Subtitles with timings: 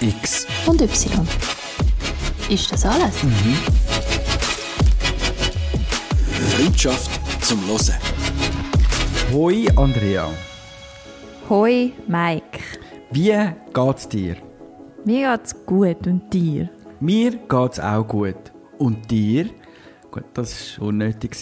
[0.00, 0.46] X.
[0.66, 1.28] und Y.
[2.48, 3.16] Ist das alles?
[6.56, 7.10] Freundschaft
[7.44, 7.98] zum Hören.
[9.32, 10.30] Hoi Andrea,
[11.48, 12.60] Hoi, Mike.
[13.10, 14.36] wie geht's dir?
[15.04, 16.70] Mir geht's gut und dir?
[17.00, 18.36] Mir geht's auch gut.
[18.78, 19.50] Und dir?
[20.10, 21.36] Gut, das war unnötig.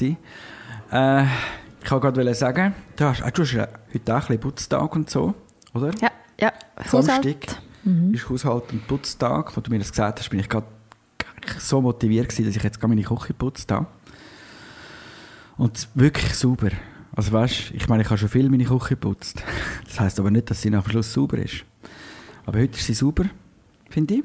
[0.90, 1.24] Äh,
[1.82, 3.66] ich wollte gerade sagen, du hast, äh, du hast heute
[4.12, 5.34] auch ein bisschen Putztag und so,
[5.74, 5.92] oder?
[6.00, 6.52] Ja, ja.
[6.84, 7.24] Samstag
[7.88, 8.14] Haushalt.
[8.14, 9.56] ist Haushalt- und Putztag.
[9.56, 10.66] Als du mir das gesagt hast, bin ich gerade
[11.58, 13.86] so motiviert gewesen, dass ich jetzt meine Küche geputzt habe.
[15.56, 16.70] Und wirklich sauber.
[17.14, 19.42] Also weißt, ich meine, ich habe schon viel meine Küche geputzt.
[19.86, 21.64] Das heisst aber nicht, dass sie nach dem Schluss sauber ist.
[22.46, 23.24] Aber heute ist sie sauber,
[23.90, 24.24] finde ich.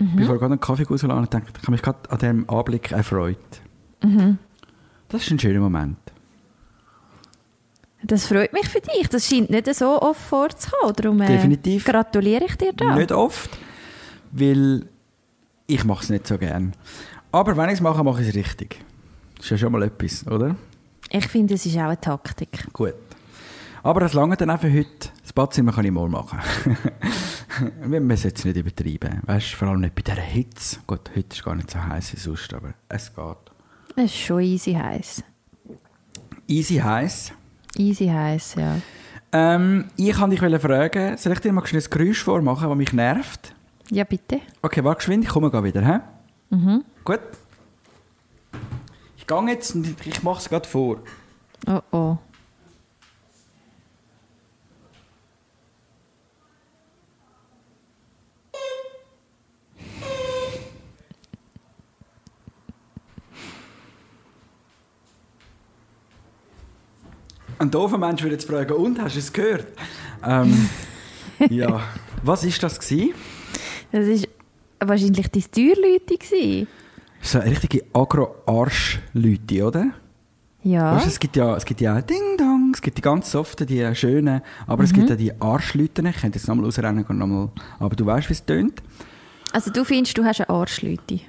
[0.00, 2.90] Ich bin gerade einen Kaffee rausgelassen und dachte, ich habe mich gerade an diesem Anblick
[2.90, 3.38] erfreut.
[5.08, 5.96] Das ist ein schöner Moment.
[8.06, 9.08] Das freut mich für dich.
[9.08, 10.94] Das scheint nicht so oft vorzukommen.
[10.94, 11.84] Darum äh, Definitiv.
[11.84, 12.94] gratuliere ich dir da.
[12.96, 13.50] Nicht oft,
[14.32, 14.86] weil
[15.66, 16.74] ich mache es nicht so gern.
[17.32, 18.80] Aber wenn ich es mache, mache ich es richtig.
[19.36, 20.56] Das ist ja schon mal etwas, oder?
[21.10, 22.72] Ich finde, es ist auch eine Taktik.
[22.72, 22.94] Gut.
[23.82, 25.08] Aber das lange dann auch für heute.
[25.22, 26.38] Das Badzimmer kann ich morgen machen.
[27.84, 29.20] Wir müssen jetzt nicht übertreiben.
[29.24, 30.78] Weißt du, vor allem nicht bei dieser Hitze.
[30.86, 33.36] Gut, heute ist gar nicht so heiß wie sonst, aber es geht.
[33.96, 35.22] Es ist schon easy heiß.
[36.48, 37.32] Easy heiß.
[37.76, 38.76] Easy heiß, ja.
[39.32, 42.92] Ähm, ich wollte dich fragen, soll ich dir mal schnell ein Geräusch vormachen, das mich
[42.92, 43.54] nervt?
[43.90, 44.40] Ja, bitte.
[44.62, 46.00] Okay, warte geschwind, ich komme gleich wieder, hä?
[46.50, 46.84] Mhm.
[47.04, 47.20] Gut.
[49.16, 50.98] Ich gehe jetzt und ich mache es gerade vor.
[51.66, 52.16] Oh oh.
[67.58, 69.66] Ein doofer Mensch würde jetzt fragen, und, hast du es gehört?
[70.26, 70.68] Ähm,
[71.50, 71.80] ja.
[72.22, 72.80] Was war das?
[72.80, 73.14] Gewesen?
[73.92, 74.06] Das
[74.80, 76.16] war wahrscheinlich dein Türlüte.
[76.16, 76.68] gewesen.
[77.20, 79.86] So eine richtige Agro-Arsch-Leute, oder?
[80.62, 80.96] Ja.
[80.96, 84.40] Weißt, es gibt ja, es gibt ja Ding-Dong, es gibt die ganz soften, die schönen,
[84.66, 86.02] aber es gibt ja die Arschleute.
[86.08, 88.82] Ich könnte jetzt nochmal ausrennen und nochmal, aber du weißt, wie es tönt.
[89.52, 91.20] Also du findest, du hast eine Arschlüte.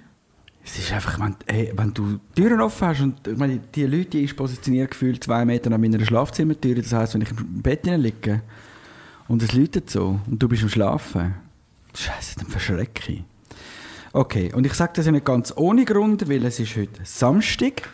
[0.65, 4.05] Es ist einfach, wenn, hey, wenn du Türen offen hast und ich meine, die Leute
[4.05, 7.85] die ist positioniert gefühlt zwei Meter an meiner Schlafzimmertür, das heisst, wenn ich im Bett
[7.85, 8.41] liege
[9.27, 11.35] und es läutet so und du bist am Schlafen,
[11.93, 13.23] Scheiße, dann verschrecke ich.
[14.11, 17.87] Okay, und ich sage das ja nicht ganz ohne Grund, weil es ist heute Samstag.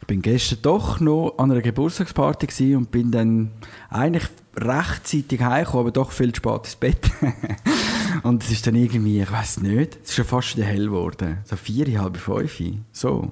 [0.00, 3.50] Ich bin gestern doch noch an einer Geburtstagsparty und bin dann
[3.90, 7.10] eigentlich rechtzeitig heimgekommen, aber doch viel zu spät ins Bett.
[8.22, 11.38] und es ist dann irgendwie, ich weiß nicht, es ist schon fast wieder hell geworden.
[11.44, 12.60] So vier, halb fünf.
[12.92, 13.30] So.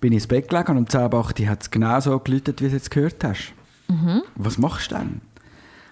[0.00, 2.18] Bin ich ins Bett gelegen und um 10 Uhr acht Uhr hat es genau so
[2.18, 3.52] geläutet, wie du jetzt gehört hast.
[4.36, 5.20] Was machst du dann?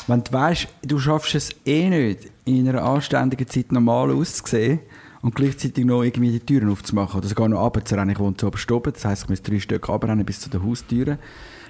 [0.06, 4.80] Wenn du weißt, du schaffst es eh nicht, in einer anständigen Zeit normal auszusehen
[5.22, 8.10] und gleichzeitig noch irgendwie die Türen aufzumachen oder sogar noch runterzurennen.
[8.10, 11.18] Ich wohne zu oben, das heisst, ich muss drei Stück runterrennen bis zu den Haustüren.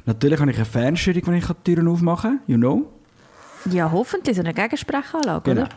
[0.07, 2.87] Natürlich habe ich eine Fernsteuerung, wenn ich die Türen aufmache you know.
[3.71, 5.63] Ja, hoffentlich so eine Gegensprechanlage, Genau.
[5.67, 5.71] oder?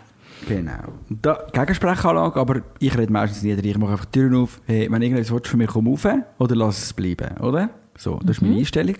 [0.48, 0.94] Genau.
[1.09, 3.66] Und da, Gegensprechanlage, aber ich rede meistens nicht.
[3.66, 4.62] Ich mache einfach die Türen auf.
[4.66, 7.70] Hey, wenn irgendetwas willst von mir, komm rauf oder lass es bleiben, oder?
[7.98, 8.96] So, das ist meine Einstellung.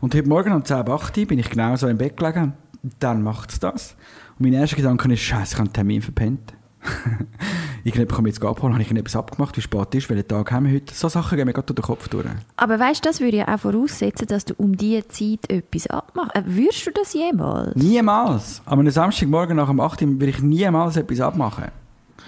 [0.00, 2.54] Und heute Morgen um 10 Uhr 8 Uhr bin ich genau so im Bett gelegen.
[3.00, 3.96] Dann macht es das.
[4.38, 6.54] Und mein erster Gedanke ist, Scheiße, ich habe einen Termin verpennt.
[7.84, 10.74] ich komme jetzt abholen, habe ich etwas abgemacht, wie spät ist, welchen Tag haben wir
[10.74, 10.94] heute.
[10.94, 12.26] So Sachen gehen mir gerade durch den Kopf durch.
[12.56, 16.36] Aber weißt du, das würde ja auch voraussetzen, dass du um diese Zeit etwas abmachst.
[16.36, 17.74] Äh, würdest du das jemals?
[17.74, 18.62] Niemals.
[18.64, 21.66] An einem Samstagmorgen nach dem 8 Uhr will ich niemals etwas abmachen.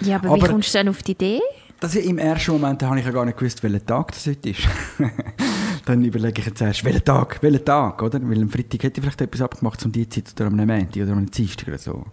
[0.01, 1.41] Ja, aber, wie Aber- kommst du dann auf die Idee?
[1.79, 4.67] Das im ersten Moment habe ich ja gar nicht gewusst, welcher Tag das heute ist.
[5.85, 8.21] Dann überlege ich jetzt erst, welcher Tag, welcher Tag, oder?
[8.21, 11.13] Weil am Freitag hätte ich vielleicht etwas abgemacht um die Zeit oder am Montag oder
[11.13, 12.05] am Dienstag oder so.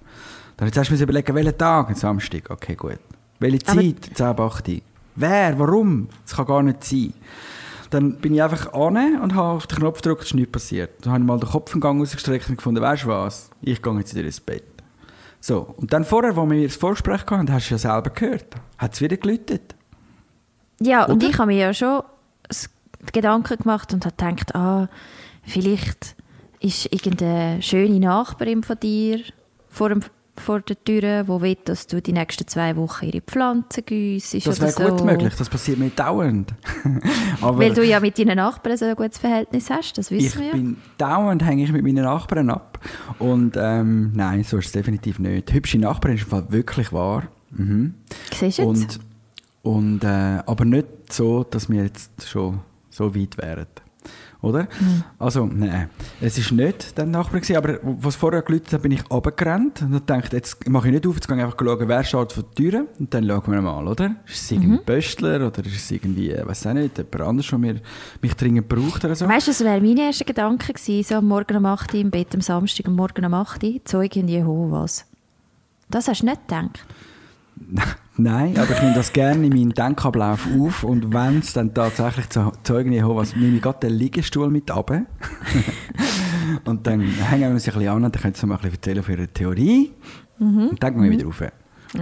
[0.59, 2.99] Dann habe ich zuerst überlegen, welcher Tag, am Samstag, okay, gut.
[3.39, 4.81] Welche Aber- Zeit, 10, 8 Uhr.
[5.15, 6.09] Wer, warum?
[6.27, 7.15] Das kann gar nicht sein.
[7.91, 10.91] Dann bin ich einfach an und habe auf den Knopf gedrückt, es ist nichts passiert.
[11.01, 13.81] Dann habe ich mal den Kopf im Gang rausgestreckt und gefunden, weißt du was, ich
[13.81, 14.65] gehe jetzt wieder ins Bett.
[15.41, 18.47] So, und dann vorher, wo wir das Vorgespräch hatten, hast du ja selber gehört,
[18.77, 19.77] hat es wieder geläutet.
[20.81, 21.29] Ja, und Oder?
[21.29, 22.03] ich habe mir ja schon
[23.13, 24.89] Gedanken gemacht und habe gedacht, ah,
[25.45, 26.17] vielleicht
[26.61, 29.21] ist irgendeine schöne Nachbarin von dir
[29.69, 30.01] vor, dem,
[30.41, 34.47] vor der Tür, die will, dass du die nächsten zwei Wochen ihre Pflanzen gießt.
[34.47, 35.05] Das wäre oder gut so.
[35.05, 36.55] möglich, das passiert mir dauernd.
[37.41, 40.47] Weil du ja mit deinen Nachbarn so ein gutes Verhältnis hast, das ich wissen wir
[40.49, 40.53] ja.
[40.53, 42.79] bin dauernd hänge ich mit meinen Nachbarn ab.
[43.19, 45.53] Und ähm, nein, so ist es definitiv nicht.
[45.53, 47.25] Hübsche Nachbarin ist im Fall wirklich wahr.
[47.51, 47.95] Mhm.
[48.33, 49.01] Siehst du jetzt?
[49.63, 52.61] Und, und, äh, aber nicht so, dass wir jetzt schon
[52.91, 53.67] so weit wären.
[54.41, 54.69] Oder?
[55.19, 55.91] Also, nein.
[56.21, 60.09] Es war nicht der Nachbar, gewesen, aber was vorher geläutet hat, bin ich runtergerannt und
[60.09, 62.55] dachte, jetzt mache ich nicht auf, jetzt gehe ich einfach schauen, wer steht vor der
[62.55, 64.15] Tür und dann schauen wir mal, oder?
[64.27, 67.59] Ist es irgendein Pöstler oder ist es irgendwie, äh, weiß auch nicht, jemand anderes, der
[67.59, 67.81] mir,
[68.23, 69.29] mich dringend braucht oder so?
[69.29, 72.11] Weißt du, das wäre mein erster Gedanke gewesen, so am Morgen um 8 Uhr im
[72.11, 75.05] Bett, am Samstag am Morgen um 8 Uhr, Zeugin Jehovas.
[75.91, 76.85] Das hast du nicht gedacht?
[78.17, 82.29] Nein, aber ich nehme das gerne in meinen Denkablauf auf und wenn es dann tatsächlich
[82.31, 85.03] zu Zeugen Jehovas, nehme ich gerade den Liegestuhl mit runter
[86.65, 88.75] und dann hängen wir uns ein bisschen an und dann können sie mal ein bisschen
[88.75, 89.93] erzählen von ihrer Theorie
[90.41, 91.43] und dann gehen wir wieder rauf.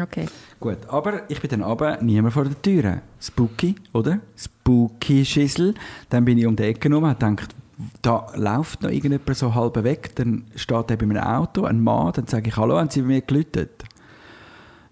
[0.02, 0.26] Okay.
[0.58, 3.02] Gut, aber ich bin dann runter, niemand vor der Tür.
[3.20, 4.20] Spooky, oder?
[4.36, 5.74] Spooky Schissel.
[6.08, 7.54] Dann bin ich um die Ecke rum und gedacht,
[8.02, 10.16] da läuft noch irgendjemand so halb weg.
[10.16, 13.08] Dann steht er bei meinem Auto, ein Mann, dann sage ich, hallo, haben Sie bei
[13.08, 13.84] mir geläutet?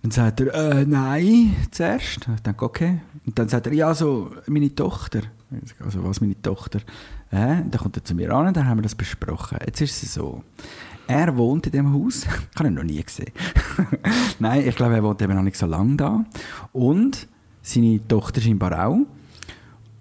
[0.04, 2.28] Dann sagt er, äh, nein, zuerst.
[2.34, 3.00] Ich denke, okay.
[3.24, 5.22] Und dann sagt er, ja, so, meine Tochter.
[5.82, 6.80] Also, was, meine Tochter?
[7.30, 9.56] Äh, dann kommt er zu mir an und dann haben wir das besprochen.
[9.64, 10.42] Jetzt ist es so.
[11.06, 12.26] Er wohnt in dem Haus.
[12.52, 13.32] Ich habe ihn noch nie gesehen.
[14.40, 16.26] Nein, ich glaube, er wohnt eben noch nicht so lange da.
[16.74, 17.26] Und
[17.62, 19.06] seine Tochter scheinbar auch.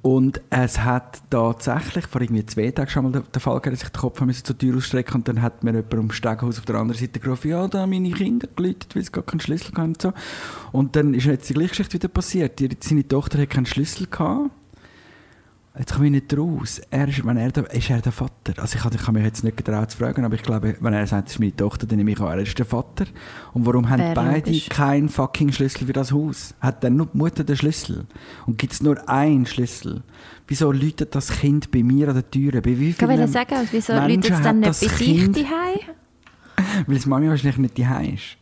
[0.04, 3.90] Und es hat tatsächlich vor irgendwie zwei Tagen schon mal der, Fall gegeben, dass ich
[3.90, 6.76] den Kopf musste zur Tür ausstrecken und dann hat mir jemand um Stegenhaus auf der
[6.76, 9.82] anderen Seite gerufen, ja, da haben meine Kinder geläutet, weil sie gar keinen Schlüssel hatten
[9.82, 10.12] und so.
[10.74, 12.62] Und dann ist jetzt die gleiche Geschichte wieder passiert.
[12.82, 14.52] Seine Tochter hat keinen Schlüssel gehabt.
[15.76, 16.82] Jetzt komme ich nicht raus.
[16.92, 18.54] Er ist, wenn er der, ist er der Vater?
[18.62, 20.94] Also ich, habe- ich kann mich jetzt nicht getraut zu fragen, aber ich glaube, wenn
[20.94, 23.06] er sagt, es ist meine Tochter, dann nehme ich an, er ist der Vater.
[23.54, 24.70] Und warum haben beide logisch.
[24.70, 26.54] keinen fucking Schlüssel für das Haus?
[26.60, 28.06] Hat dann nur die Mutter den Schlüssel?
[28.46, 30.04] Und gibt es nur einen Schlüssel?
[30.48, 32.52] Wieso läutet das Kind bei mir an der Tür?
[32.62, 35.80] Bei wie Ich vielen sagen, und wieso läutet es dann nicht bei sich Kind- daheim?
[36.86, 38.38] Weil das Mami wahrscheinlich nicht daheim ist.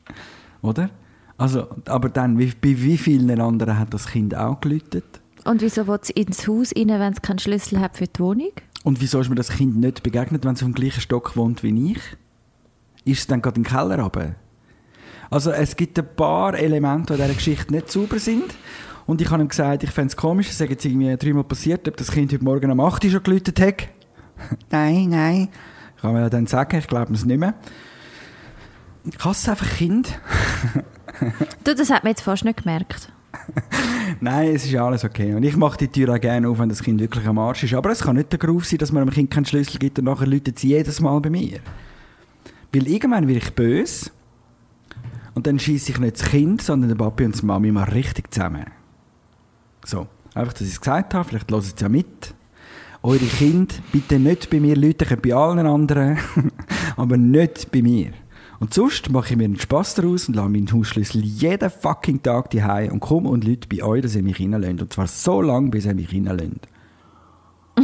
[0.62, 0.90] Oder?
[1.38, 5.21] Also, aber dann, wie, bei wie vielen anderen hat das Kind auch geläutet?
[5.46, 8.52] Und wieso will es ins Haus rein, wenn es keinen Schlüssel hat für die Wohnung?
[8.84, 11.64] Und wieso ist mir das Kind nicht begegnet, wenn es auf dem gleichen Stock wohnt
[11.64, 12.00] wie ich?
[13.06, 14.36] Ist es dann gerade den Keller runter?
[15.30, 18.54] Also es gibt ein paar Elemente, die in dieser Geschichte nicht sauber sind.
[19.08, 21.88] Und ich habe ihm gesagt, ich fände es komisch, es sei jetzt irgendwie dreimal passiert,
[21.88, 23.88] ob das Kind heute Morgen um 8 Uhr schon geläutet hat.
[24.72, 25.50] nein, nein.
[25.96, 27.54] Ich kann mir ja dann sagen, ich glaube es nicht mehr.
[29.04, 30.20] Ich hasse einfach Kind.
[31.66, 33.12] Du, das hat man jetzt fast nicht gemerkt.
[34.20, 35.34] Nein, es ist alles okay.
[35.34, 37.74] Und ich mache die Tür auch gerne auf, wenn das Kind wirklich am Arsch ist.
[37.74, 40.06] Aber es kann nicht der Gruf sein, dass man dem Kind keinen Schlüssel gibt und
[40.06, 41.60] nachher läutet sie jedes Mal bei mir.
[42.74, 44.12] Weil irgendwann werde ich böse
[45.34, 48.34] und dann schieße ich nicht das Kind, sondern der Papi und die Mami mal richtig
[48.34, 48.66] zusammen.
[49.86, 52.34] So, einfach, dass ich es gesagt habe, vielleicht hören sie es ja mit.
[53.04, 56.20] Eure Kinder bitte nicht bei mir Leute, könnt bei allen anderen,
[56.98, 58.12] aber nicht bei mir.
[58.62, 62.52] Und sonst mache ich mir einen Spass daraus und lasse meinen Hausschlüssel jeden fucking Tag
[62.52, 64.82] daheim und komme und Leute bei euch, dass ihr mich reinlässt.
[64.84, 66.68] Und zwar so lange, bis ihr mich reinlässt.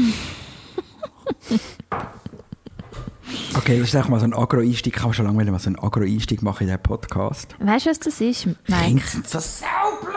[3.56, 4.96] Okay, das ist auch mal so ein Agro-Einstieg.
[4.96, 7.56] Ich habe schon lange mal so einen Agro-Einstieg machen in diesen Podcast.
[7.60, 9.06] Weißt du, was das ist, Mike?
[9.06, 10.14] sind so saublöd!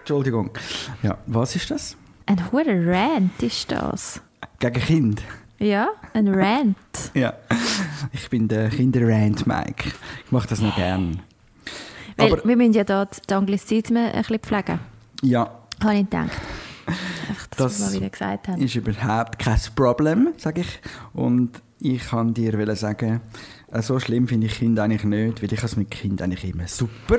[0.00, 0.50] Entschuldigung.
[1.02, 1.96] Ja, was ist das?
[2.26, 4.20] Ein hoher Rant ist das.
[4.58, 5.22] Gegen Kind?
[5.62, 6.76] Ja, ein Rant.
[7.14, 7.34] Ja.
[8.12, 9.90] Ich bin der Kinderrand Mike.
[10.24, 11.20] Ich mache das noch gern.
[12.16, 14.80] Weil Aber wir müssen ja da die Anglizismen ein bisschen pflegen.
[15.22, 15.50] ja,
[15.82, 16.30] Habe ich gedacht.
[17.28, 18.60] Einfach, dass Das wir mal wieder gesagt haben.
[18.62, 20.80] ist überhaupt kein Problem, sage ich.
[21.12, 21.50] Und
[21.80, 23.20] ich kann dir sagen,
[23.70, 26.66] äh, so schlimm finde ich Kinder eigentlich nicht, weil ich es mit Kind eigentlich immer
[26.66, 27.18] super.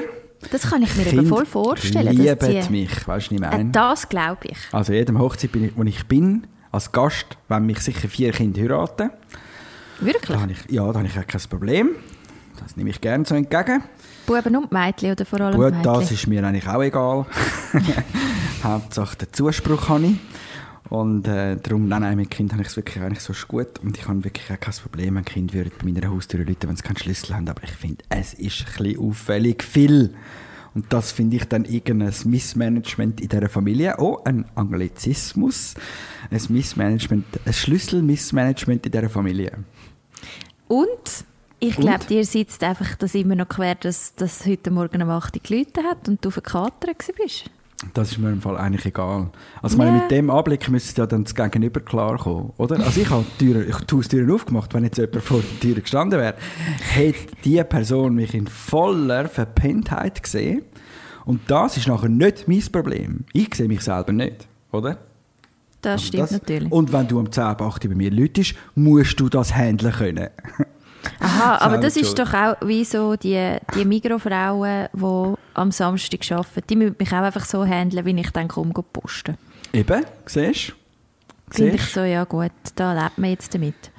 [0.51, 2.15] Das kann ich mir Kind eben voll vorstellen.
[2.15, 3.71] lieben dass die, mich, weißt du, ich äh, meine?
[3.71, 4.57] das glaube ich.
[4.73, 8.61] Also jedem Hochzeit, bin ich, wo ich bin, als Gast, wenn mich sicher vier Kinder
[8.61, 9.11] heiraten,
[9.99, 10.35] Wirklich.
[10.35, 11.89] da habe ich, ja, da habe ich auch kein Problem.
[12.59, 13.83] Das nehme ich gerne so entgegen.
[14.25, 17.25] Buben und Mädchen oder vor allem Gut, das ist mir eigentlich auch egal.
[18.63, 20.19] Hauptsache den Zuspruch habe ich.
[20.89, 23.79] Und äh, darum, nein, nein, mit Kind habe ich es wirklich eigentlich so gut.
[23.83, 26.75] Und ich habe wirklich auch kein Problem, wenn Kind würden bei meiner Haustür läuten, wenn
[26.75, 27.47] sie keinen Schlüssel haben.
[27.49, 30.13] Aber ich finde, es ist ein bisschen auffällig viel.
[30.75, 33.95] Und das finde ich dann irgendein Missmanagement in dieser Familie.
[33.99, 35.75] Oh, ein Anglizismus.
[36.31, 39.51] Ein Missmanagement, ein Schlüsselmissmanagement in dieser Familie.
[40.67, 41.25] Und
[41.59, 45.35] ich glaube, dir sitzt einfach das immer noch quer, dass das heute Morgen um 8
[45.35, 47.49] Uhr geläutet hat und du Kater warst.
[47.93, 49.29] Das ist mir im Fall eigentlich egal.
[49.61, 52.79] Also ich meine, mit dem Anblick müsste ja dann das Gegenüber klarkommen, oder?
[52.79, 55.59] Also ich habe die, Türen, ich habe die Haustüren aufgemacht, wenn jetzt jemand vor der
[55.59, 56.35] Tür gestanden wäre,
[56.93, 60.63] hätte diese Person mich in voller Verpenntheit gesehen.
[61.25, 63.25] Und das ist nachher nicht mein Problem.
[63.33, 64.97] Ich sehe mich selber nicht, oder?
[65.81, 66.71] Das Also stimmt das- natürlich.
[66.71, 69.93] Und wenn du am 10 ab 8 Uhr bei mir läutest, musst du das handeln
[69.93, 70.29] können.
[71.19, 76.63] Aha, aber das ist doch auch wie so die, die Mikrofrauen, die am Samstag arbeiten.
[76.69, 79.37] Die müssen mich auch einfach so handeln, wie ich dann komme, posten.
[79.73, 80.73] Eben, siehst du?
[81.49, 83.91] finde ich so, ja gut, da lebt man jetzt damit.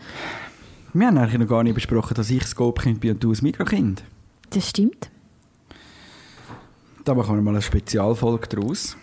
[0.93, 3.39] Wir haben eigentlich noch gar nicht besprochen, dass ich das Scope-Kind bin und du ein
[3.43, 4.03] Mikrokind.
[4.51, 5.11] Das stimmt.
[7.05, 8.97] Da machen wir mal eine Spezialfolge draus.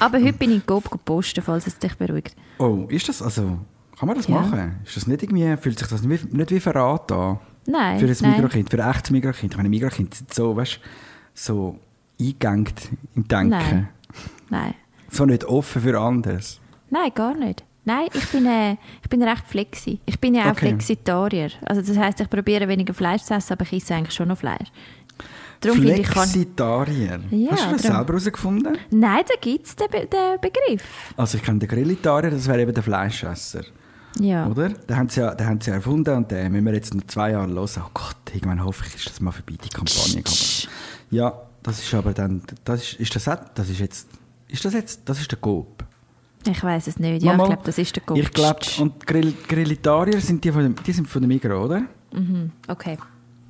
[0.00, 2.34] Aber heute bin ich in Coop posten, falls es dich beruhigt.
[2.58, 3.58] Oh, ist das, also,
[3.98, 4.40] kann man das Ja.
[4.40, 4.76] machen?
[4.84, 7.38] Ist das nicht irgendwie, fühlt sich das nicht wie, nicht wie Verrat an?
[7.66, 8.32] Nein, Für ein nein.
[8.32, 9.52] Mikrokind, für ein echtes Mikrokind.
[9.52, 10.78] Ich meine, Mikrokind sind so, weißt
[11.34, 11.78] so
[12.20, 13.50] eingegangt im Denken.
[13.50, 13.88] Nein.
[14.50, 14.74] Nein.
[15.10, 16.60] So nicht offen für anderes.
[16.90, 17.64] Nein, gar nicht.
[17.84, 18.72] Nein, ich bin, äh,
[19.02, 20.00] ich bin recht flexi.
[20.06, 20.68] Ich bin ja auch Okay.
[20.68, 21.50] Flexitarier.
[21.64, 24.38] Also das heisst, ich probiere weniger Fleisch zu essen, aber ich esse eigentlich schon noch
[24.38, 24.68] Fleisch.
[25.60, 26.28] Darum finde ich, kann...
[26.28, 27.20] Flexitarier.
[27.30, 28.78] Ja, Hast du das darum- selber herausgefunden?
[28.90, 31.12] Nein, da gibt es den, Be den Begriff.
[31.16, 33.62] Also ich kenne den Grillitarier, das wäre eben der Fleischesser.
[34.20, 34.46] Ja.
[34.48, 34.70] Oder?
[34.70, 37.06] Den haben, sie ja, den haben sie ja erfunden und den müssen wir jetzt noch
[37.06, 37.68] zwei Jahre hören.
[37.84, 40.22] Oh Gott, irgendwann hoffe ich, ist das mal vorbei, die Kampagne.
[41.10, 41.32] Ja,
[41.62, 44.08] das ist aber dann, das ist, ist das, das ist jetzt,
[44.48, 45.84] ist das jetzt, das ist der Coop.
[46.48, 47.22] Ich weiß es nicht.
[47.22, 48.18] Ja, ich Mama, glaube, das ist der Kopf.
[48.18, 51.82] Ich glaube, und Grill, Grillitarier sind die von dem, die sind von der Migros, oder?
[52.12, 52.52] Mhm.
[52.68, 52.96] Okay.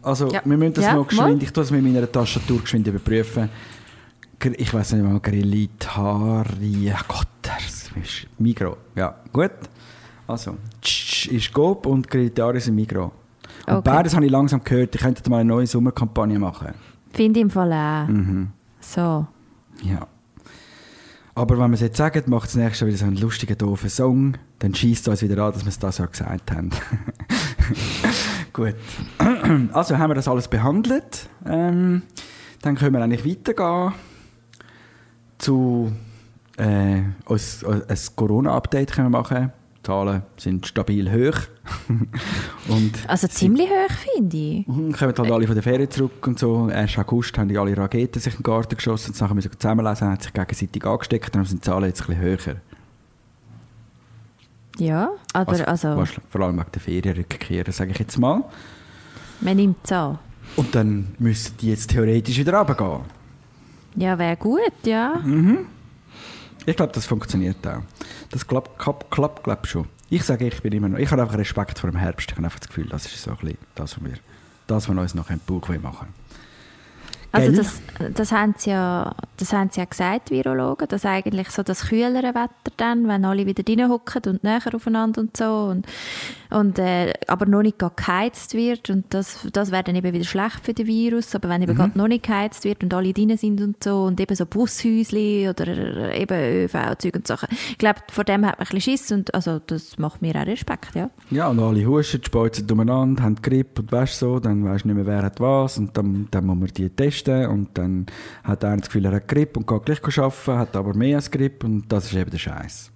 [0.03, 0.41] Also, Ja.
[0.45, 1.05] wir müssen das Ja, mal mal.
[1.07, 3.49] geschwind, ich tue es mit meiner Tastatur geschwind überprüfen.
[4.57, 8.77] Ich weiß nicht mal, Grillitari, ach Gott, das ist Migros.
[8.95, 9.51] Ja, gut.
[10.27, 13.11] Also, tsch, ist Coop und Grillitari sind Migros.
[13.67, 13.83] Und Okay.
[13.85, 16.69] beides habe ich langsam gehört, ich könnte mal eine neue Sommerkampagne machen.
[17.13, 18.09] Finde ich im Fall auch.
[18.09, 18.49] Mhm.
[18.81, 19.27] So.
[19.83, 20.07] Ja.
[21.35, 23.91] Aber wenn wir es jetzt sagen, macht es nächstes Jahr wieder so einen lustigen, doofen
[23.91, 26.71] Song, dann schießt es uns wieder an, dass wir es das ja gesagt haben.
[28.53, 28.75] Gut.
[29.73, 31.29] Also haben wir das alles behandelt.
[31.45, 32.03] Ähm,
[32.63, 33.93] dann können wir eigentlich weitergehen
[35.39, 35.93] zu
[36.57, 39.53] äh, uns, äh, ein Corona-Update können wir machen.
[39.87, 41.39] Die Zahlen sind stabil hoch.
[42.69, 44.67] und Also ziemlich hoch, finde ich.
[44.67, 46.69] Mhm, kommen halt alle von der Ferien zurück und so.
[46.69, 49.13] Erst August haben die alle Raketen sich in den Garten geschossen.
[49.13, 51.33] Und nachher müssen wir zusammenlesen, haben sich gegenseitig angesteckt.
[51.37, 52.57] Dann sind die Zahlen jetzt ein bisschen höher.
[54.79, 58.43] Ja, aber also, wahrscheinlich vor allem wegen der Ferienrückkehr, sage ich jetzt mal.
[59.41, 60.19] man nimmt es an.
[60.57, 63.03] Und dann müssen die jetzt theoretisch wieder runtergehen.
[63.95, 65.23] Ja, wäre gut, ja.
[66.67, 67.83] Ich glaube, das funktioniert auch.
[68.31, 69.87] Das klappt, klappt, klappt glaube ich, schon.
[70.11, 70.99] Ich sage, ich bin immer noch...
[70.99, 72.29] Ich habe einfach Respekt vor dem Herbst.
[72.31, 74.19] Ich habe einfach das Gefühl, das ist so ein bisschen das, was wir,
[74.67, 76.09] das, was uns noch im Bauch machen
[77.33, 77.81] Also das,
[78.15, 82.35] das, haben sie ja, das haben sie ja gesagt, Virologen, dass eigentlich so das kühlere
[82.35, 85.87] Wetter dann, wenn alle wieder reinhocken und näher aufeinander und so, und,
[86.51, 90.61] und, äh, aber noch nicht geheizt wird und das, das wäre dann eben wieder schlecht
[90.63, 91.77] für den Virus, aber wenn eben Mhm.
[91.77, 95.49] gerade noch nicht geheizt wird und alle drin sind und so und eben so Bushäusli
[95.49, 99.35] oder eben ÖV-Zeug und Sachen, ich glaube, vor dem hat man ein bisschen Schiss und
[99.35, 101.11] also das macht mir auch Respekt, ja.
[101.31, 104.97] Ja, und alle huschen, speuzen umeinander, haben Grippe und weißt so, dann weisst du nicht
[104.97, 107.16] mehr, wer hat was und dann, dann muss man die testen
[107.49, 108.07] und dann
[108.45, 111.31] hat einer das Gefühl, er hat Grippe und geht gleich arbeiten, hat aber mehr als
[111.31, 112.91] Grippe und das ist eben der Scheiß.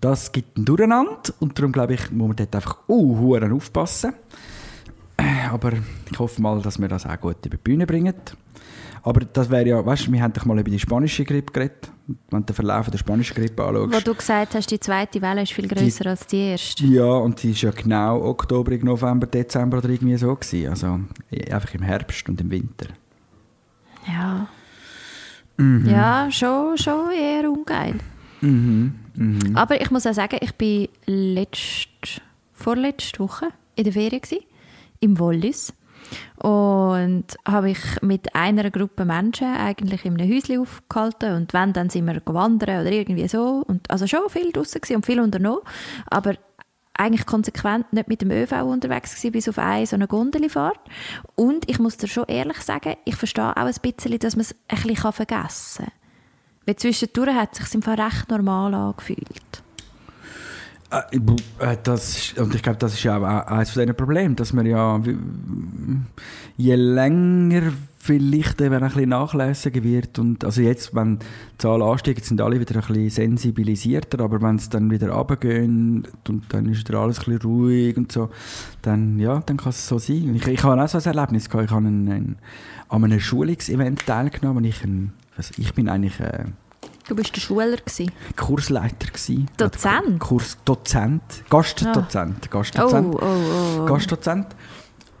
[0.00, 4.12] Das gibt ein Durcheinander und darum glaube ich, muss man dort einfach uh, aufpassen.
[5.50, 5.72] Aber
[6.10, 8.14] ich hoffe mal, dass wir das auch gut über die Bühne bringen.
[9.02, 11.92] Aber das wäre ja, weißt du, wir haben doch mal über die spanische Grippe geredet.
[12.30, 13.94] Wenn du den Verlauf der spanischen Grippe anschaust.
[13.94, 16.84] Wo du gesagt hast, die zweite Welle ist viel größer als die erste.
[16.86, 20.34] Ja, und die war ja genau Oktober, November, Dezember oder irgendwie so.
[20.34, 20.68] Gewesen.
[20.68, 21.00] Also
[21.50, 22.86] einfach im Herbst und im Winter.
[24.06, 24.48] Ja.
[25.56, 25.88] Mhm.
[25.88, 27.94] Ja, schon, schon eher ungeil.
[28.40, 28.94] Mhm.
[29.14, 29.56] Mhm.
[29.56, 32.20] Aber ich muss auch sagen, ich war letzt,
[32.52, 34.44] vorletzte Woche in der Ferien gewesen,
[35.00, 35.72] im Wallis
[36.36, 41.90] und habe mich mit einer Gruppe Menschen eigentlich in einem Häuschen aufgehalten und wenn, dann
[41.90, 45.62] sind wir gewandert oder irgendwie so und also schon viel draußen und viel unternommen,
[46.06, 46.34] aber
[46.98, 50.80] eigentlich konsequent nicht mit dem ÖV unterwegs gewesen, bis auf eine so eine Gondelfahrt.
[51.34, 54.54] Und ich muss dir schon ehrlich sagen, ich verstehe auch ein bisschen, dass man es
[54.68, 55.92] ein bisschen vergessen kann.
[56.66, 59.62] Weil zwischendurch hat es sich im Fall recht normal angefühlt.
[61.10, 61.16] Äh,
[61.72, 64.52] äh, das, ist- und ich glaube, das ist ja auch eines von diesen Problemen, dass
[64.52, 65.00] man ja
[66.56, 71.26] je länger vielleicht eben ein bisschen nachlässiger wird und also jetzt, wenn die
[71.58, 76.44] Zahlen ansteigen, sind alle wieder ein bisschen sensibilisierter, aber wenn es dann wieder runtergehen und
[76.50, 78.30] dann ist wieder alles ein bisschen ruhig und so,
[78.82, 80.36] dann, ja, dann kann es so sein.
[80.36, 82.36] Ich, ich habe auch so ein Erlebnis gehabt, ich habe ein, ein,
[82.88, 86.44] an einem Schulungsevent teilgenommen, und ich, ein, also ich bin eigentlich äh,
[87.08, 88.10] Du bist der Schüler gewesen.
[88.36, 89.48] Kursleiter gewesen.
[89.56, 90.18] Dozent?
[90.18, 91.22] Kurs Dozent.
[91.48, 92.36] Gastdozent.
[92.46, 93.14] Oh, Gastdozent.
[93.14, 93.80] oh, oh.
[93.80, 93.84] oh.
[93.84, 94.46] Gastdozent.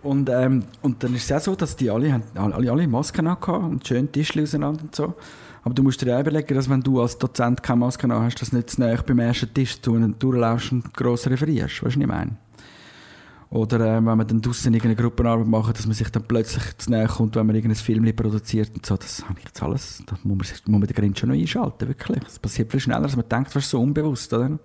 [0.02, 3.30] Und, ähm, und dann ist es ja so, dass die alle, haben, alle, alle Masken
[3.30, 5.14] hatten und schön Tischchen auseinander und so.
[5.62, 8.50] Aber du musst dir auch überlegen, dass wenn du als Dozent keine Maske hast, dass
[8.50, 11.82] du nicht zu nahe beim ersten Tisch durchlaufst und gross referierst.
[11.82, 12.36] Weißt du, was ich meine?
[13.50, 16.90] Oder äh, wenn man dann draussen irgendeine Gruppenarbeit macht, dass man sich dann plötzlich zu
[16.90, 18.96] nahe kommt, wenn man irgendein Film produziert und so.
[18.96, 21.36] Das habe ich jetzt alles, da muss man, sich- muss man den Grin schon noch
[21.36, 22.18] einschalten, wirklich.
[22.24, 24.58] Das passiert viel schneller, als man denkt, das ist so unbewusst, oder?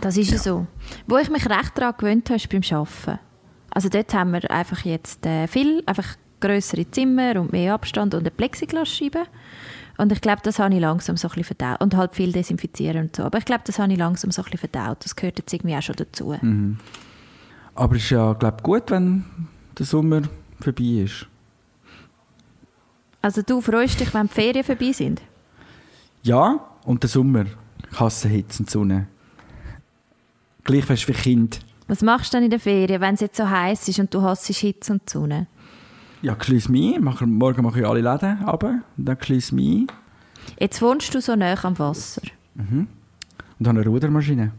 [0.00, 0.38] Das ist ja.
[0.38, 0.66] so.
[1.06, 3.18] Wo ich mich recht daran gewöhnt habe, ist beim Arbeiten.
[3.70, 8.20] Also dort haben wir einfach jetzt äh, viel, einfach größere Zimmer und mehr Abstand und
[8.20, 9.24] eine Plexiglasscheibe.
[9.96, 11.80] Und ich glaube, das habe ich langsam so ein bisschen verdaut.
[11.80, 13.24] Und halt viel desinfizieren und so.
[13.24, 15.04] Aber ich glaube, das habe ich langsam so ein bisschen verdaut.
[15.04, 16.36] Das gehört jetzt irgendwie auch schon dazu.
[16.40, 16.78] Mhm.
[17.74, 19.24] Aber es ist ja, glaube ich, gut, wenn
[19.78, 20.22] der Sommer
[20.60, 21.26] vorbei ist.
[23.22, 25.20] Also du freust dich, wenn die Ferien vorbei sind?
[26.22, 27.46] Ja, und der Sommer.
[27.90, 29.08] Ich hasse Hitze und Sonne.
[30.64, 31.60] Gleich fest für Kind.
[31.88, 34.22] Was machst du dann in der Ferien, wenn es jetzt so heiß ist und du
[34.22, 35.48] hasst Hitze und Sonne?
[36.22, 37.00] Ja, schließ mich.
[37.00, 39.86] Morgen mache ich alle Läden und dann schließ mich.
[40.58, 42.22] Jetzt wohnst du so nah am Wasser.
[42.54, 42.88] Mhm.
[43.58, 44.52] Und habe eine Rudermaschine.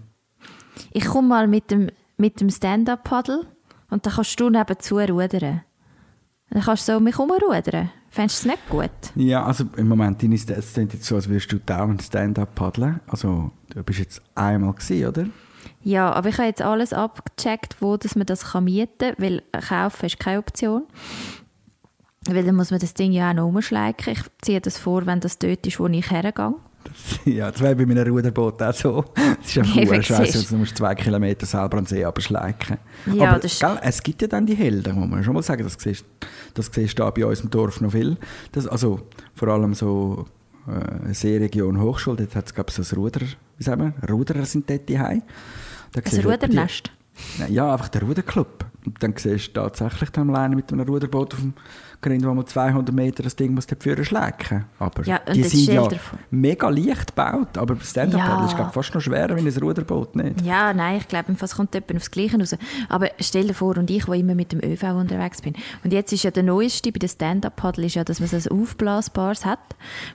[0.91, 3.45] Ich komme mal mit dem, mit dem Stand-Up-Paddle
[3.89, 5.61] und dann kannst du nebenzu rudern.
[6.49, 7.91] Dann kannst du so um mich herumrudern.
[8.09, 8.89] Fändest du es nicht gut?
[9.15, 12.99] Ja, also im Moment ist es jetzt so, als würdest du dauernd Stand-Up paddeln.
[13.07, 15.25] Also du bist jetzt einmal gewesen, oder?
[15.83, 20.05] Ja, aber ich habe jetzt alles abgecheckt, wo dass man das mieten kann, weil kaufen
[20.05, 20.83] ist keine Option.
[22.27, 24.13] Weil dann muss man das Ding ja auch noch umschleichen.
[24.13, 26.53] Ich ziehe das vor, wenn das dort ist, wo ich hergehe.
[27.25, 29.05] Ja, das wäre bei meinem Ruderboot auch so.
[29.13, 32.77] Das ist ja voll scheiße, du musst zwei Kilometer selber den See abschleichen.
[33.13, 35.77] Ja, Aber gell, es gibt ja dann die Helden, muss man schon mal sagen, das
[35.77, 36.05] siehst,
[36.53, 38.17] das siehst du bei uns im Dorf noch viel.
[38.51, 39.01] Das, also
[39.35, 40.25] vor allem so
[40.67, 43.21] äh, Seeregion Hochschule, dort hat es so ein Ruder,
[43.57, 45.23] wie sagen wir, Ruderer sind dort die Ein
[45.95, 46.91] Rudernest?
[47.49, 48.65] Ja, einfach der Ruderclub.
[48.85, 51.53] Und dann siehst du tatsächlich dann alleine mit einem Ruderboot auf dem
[52.03, 55.87] Wo man 200 Meter das Ding muss dafür schlägen Aber ja, die sind ja
[56.31, 57.57] mega leicht gebaut.
[57.57, 58.45] Aber das Stand-Up ja.
[58.45, 60.41] ist glaub, fast noch schwerer wie ein Ruderboot, nicht?
[60.41, 62.55] Ja, nein, ich glaube, es kommt etwa aufs Gleiche raus.
[62.89, 65.53] Aber stell dir vor, und ich, der immer mit dem ÖV unterwegs bin.
[65.83, 69.45] Und jetzt ist ja der Neueste bei den Stand-Up-Paddle, ja, dass man so ein aufblasbares
[69.45, 69.59] hat,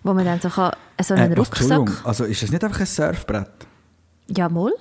[0.02, 1.88] wo man dann so, kann, so einen äh, Rucksack...
[2.04, 3.68] Also ist das nicht einfach ein Surfbrett?
[4.28, 4.72] Ja, mal.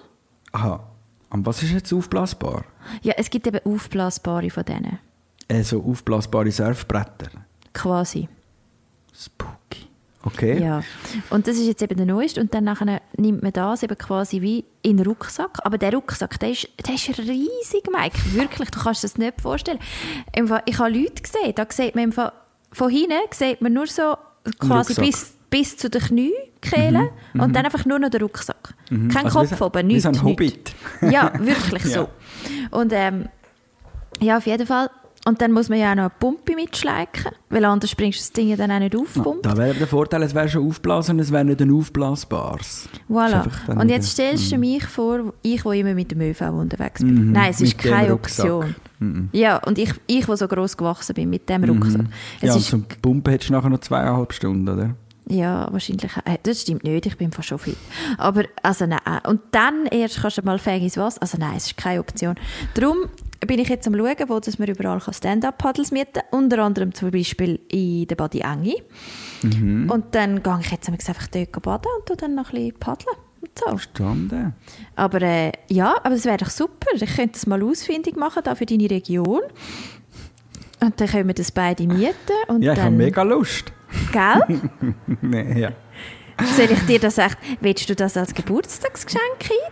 [0.54, 0.84] Aha.
[1.30, 2.64] Und was ist jetzt aufblasbar?
[3.02, 5.00] Ja, es gibt eben aufblasbare von denen.
[5.48, 7.30] Also aufblasbare Surfbretter?
[7.74, 8.28] Quasi.
[9.14, 9.88] Spooky.
[10.26, 10.60] Okay.
[10.60, 10.82] Ja.
[11.30, 12.42] Und das ist jetzt eben der neueste.
[12.42, 15.60] Und dann nachher nimmt man das eben quasi wie in den Rucksack.
[15.64, 18.18] Aber der Rucksack, der ist, der ist riesig, Mike.
[18.34, 19.80] Wirklich, du kannst dir das nicht vorstellen.
[20.34, 22.30] Ich habe Leute gesehen, da sieht man von,
[22.72, 24.16] von hinten sieht man nur so
[24.60, 27.40] quasi bis, bis zu den Kniekehlen mhm.
[27.40, 27.54] und mhm.
[27.54, 28.74] dann einfach nur noch der Rucksack.
[28.90, 29.10] Mhm.
[29.10, 30.06] Kein also Kopf oben, nichts.
[30.06, 30.76] Wie ein Hobbit.
[31.02, 32.00] Ja, wirklich so.
[32.00, 32.08] ja.
[32.72, 33.30] Und ähm,
[34.20, 34.90] ja, auf jeden Fall
[35.28, 38.32] und dann muss man ja auch noch eine Pumpe mitschleichen, weil anders bringst du das
[38.34, 39.46] Ding ja dann auch nicht aufpumpt.
[39.46, 42.88] Ja, da wäre der Vorteil, es wäre schon aufblasen, es wäre nicht ein aufblasbares.
[43.10, 43.50] Voilà.
[43.76, 44.62] Und jetzt stellst du mhm.
[44.62, 47.28] mich vor, ich, der immer mit dem ÖV unterwegs bin.
[47.28, 47.32] Mhm.
[47.32, 48.76] Nein, es ist keine Option.
[49.00, 49.30] Mhm.
[49.32, 51.70] Ja, und ich, ich, der so gross gewachsen bin mit dem mhm.
[51.70, 52.04] Rucksack.
[52.04, 52.10] Mhm.
[52.42, 54.96] ja, und zum Pumpen hättest du nachher noch zweieinhalb Stunden, oder?
[55.28, 56.12] Ja, wahrscheinlich.
[56.26, 57.78] Äh, das stimmt nicht, ich bin fast schon fit.
[58.18, 59.00] Aber, also nein.
[59.28, 61.22] Und dann erst kannst du mal fähig ins Wasser.
[61.22, 62.36] Also nein, es ist keine Option.
[62.76, 63.10] Darum
[63.46, 66.40] bin ich jetzt am schauen, wo dass man überall Stand-Up-Paddles mieten kann.
[66.40, 68.82] Unter anderem zum Beispiel in der Badi Engi.
[69.44, 69.90] Mhm.
[69.90, 73.18] Und dann gehe ich jetzt einfach dort baden und dann noch ein bisschen paddeln.
[73.58, 73.70] So.
[73.70, 74.54] Verstanden.
[74.96, 76.88] Aber äh, ja, aber es wäre doch super.
[76.94, 79.42] Ich könnte das mal ausfindig machen da für deine Region.
[80.82, 82.14] Und dann können wir das beide mieten.
[82.48, 82.88] Und ja, ich dann...
[82.88, 83.72] habe mega Lust.
[84.12, 84.62] Gell?
[85.22, 85.72] nee, ja.
[86.56, 89.24] Soll ich dir das echt, willst du das als Geburtstagsgeschenk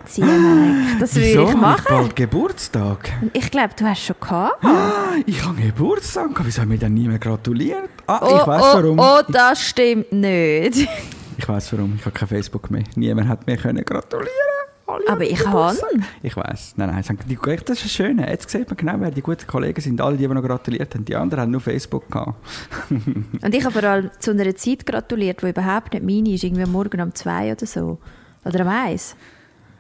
[0.02, 0.98] einziehen?
[1.00, 1.50] Das würde Wieso?
[1.50, 1.84] ich machen.
[1.84, 3.12] Ich bald Geburtstag.
[3.34, 4.64] Ich glaube, du hast schon gehabt.
[4.64, 6.30] Ah, ich habe Geburtstag.
[6.44, 7.90] Wieso haben mir dann niemand gratuliert?
[8.08, 9.00] Ah, oh, ich weiß oh, warum.
[9.00, 10.88] Oh, das stimmt nicht.
[11.38, 11.96] ich weiß warum.
[11.98, 12.84] Ich habe kein Facebook mehr.
[12.96, 14.63] Niemand hat mir können gratulieren
[14.94, 15.76] alle Aber ich kann.
[16.22, 16.74] Ich weiß.
[16.78, 18.30] Nein, nein, die, das ist das Schöne.
[18.30, 20.00] Jetzt sieht man genau, wer die guten Kollegen sind.
[20.02, 21.06] Alle, die, die noch gratuliert haben.
[21.06, 22.36] Die anderen haben nur Facebook gehabt.
[22.90, 26.44] Und ich habe vor allem zu einer Zeit gratuliert, die überhaupt nicht meine ist.
[26.44, 28.00] Irgendwie morgen um zwei oder so.
[28.46, 29.16] Oder um eins.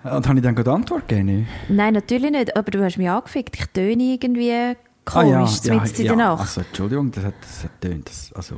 [0.03, 1.47] Und habe ich dann gerade Antwort gegeben?
[1.69, 2.57] Nein, natürlich nicht.
[2.57, 3.55] Aber du hast mich angefickt.
[3.55, 6.41] Ich töne irgendwie komisch ah, ja, ja, ja, in der Nacht.
[6.41, 8.09] Also, Entschuldigung, das hat, das hat tönt.
[8.09, 8.55] Das, also,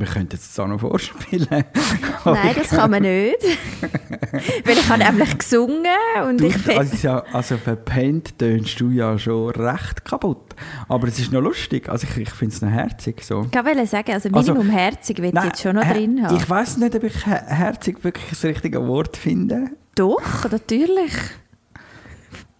[0.00, 1.46] wir könnten jetzt auch noch vorspielen.
[2.24, 3.36] Nein, das kann man nicht.
[4.64, 5.84] Weil ich habe nämlich gesungen
[6.26, 10.56] und du, ich also, also verpennt tönst du ja schon recht kaputt.
[10.88, 11.88] Aber es ist noch lustig.
[11.88, 13.22] Also ich, ich finde es noch herzig.
[13.22, 13.46] So.
[13.50, 16.36] Ich wollte sagen, also Minimum also, herzig will ich jetzt schon noch drin haben.
[16.36, 19.66] Ich weiß nicht, ob ich herzig wirklich das richtige Wort finde.
[19.94, 21.12] Doch, natürlich.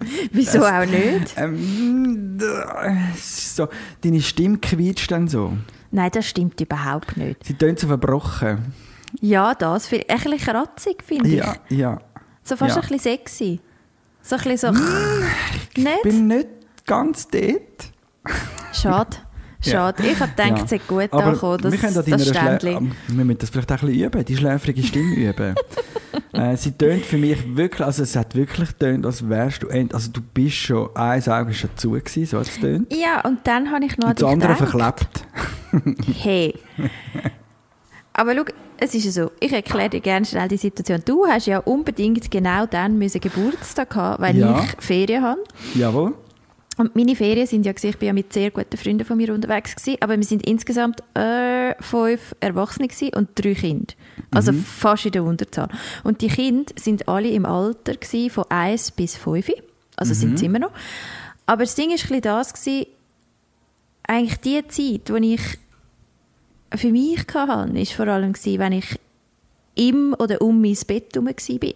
[0.33, 1.35] Wieso das, auch nicht?
[1.37, 2.39] Ähm,
[3.17, 3.69] so,
[4.03, 5.57] deine Stimme quietscht dann so.
[5.91, 7.45] Nein, das stimmt überhaupt nicht.
[7.45, 8.73] Sie tönt so verbrochen.
[9.21, 9.93] Ja, das.
[9.93, 11.37] Ein bisschen kratzig, finde ich.
[11.37, 12.01] Ja, ja.
[12.43, 12.83] So fast ja.
[12.83, 13.61] ein bisschen sexy.
[14.23, 14.81] So ein bisschen so...
[14.81, 15.25] Mm,
[15.75, 16.03] ich nicht?
[16.03, 16.49] bin nicht
[16.87, 17.93] ganz dort.
[18.73, 19.17] Schade.
[19.61, 20.03] Schade.
[20.03, 20.11] Ja.
[20.11, 20.65] Ich habe gedacht, ja.
[20.65, 22.93] es ist gut angekommen, das, wir können das, das Ständchen.
[23.09, 25.55] Wir müssen das vielleicht auch ein bisschen üben, die schläfrige Stimme üben.
[26.33, 30.11] äh, sie tönt für mich wirklich, also es hat wirklich tönt, als wärst du, also
[30.11, 32.93] du bist schon, ein Auge ist schon zu gewesen, so hat es tönt.
[32.95, 34.71] Ja, und dann habe ich noch an Und das andere gedacht.
[34.71, 35.27] verklebt.
[36.23, 36.55] Hey.
[38.13, 38.45] Aber schau,
[38.79, 41.03] es ist ja so, ich erkläre dir gerne schnell die Situation.
[41.05, 44.63] Du hast ja unbedingt genau dann müssen Geburtstag haben, weil Ja.
[44.63, 45.41] ich Ferien habe.
[45.75, 46.15] Jawohl.
[46.77, 49.77] Und meine Ferien sind ja, ich bin ja mit sehr guten Freunden von mir unterwegs
[49.77, 53.93] gewesen, aber wir sind insgesamt äh, fünf Erwachsene gewesen und drei Kinder.
[54.31, 55.69] Also fast in der Unterzahl.
[56.05, 59.51] Und die Kinder sind alle im Alter gewesen, von 1 bis 5.
[59.97, 60.71] Also sind sie immer noch.
[61.45, 62.87] Aber das Ding war ein bisschen das, gewesen,
[64.11, 65.59] eigentlich die Zeit, die ich
[66.75, 68.99] für mich hatte, war vor allem, wenn ich
[69.77, 71.73] im oder um mein Bett herum war.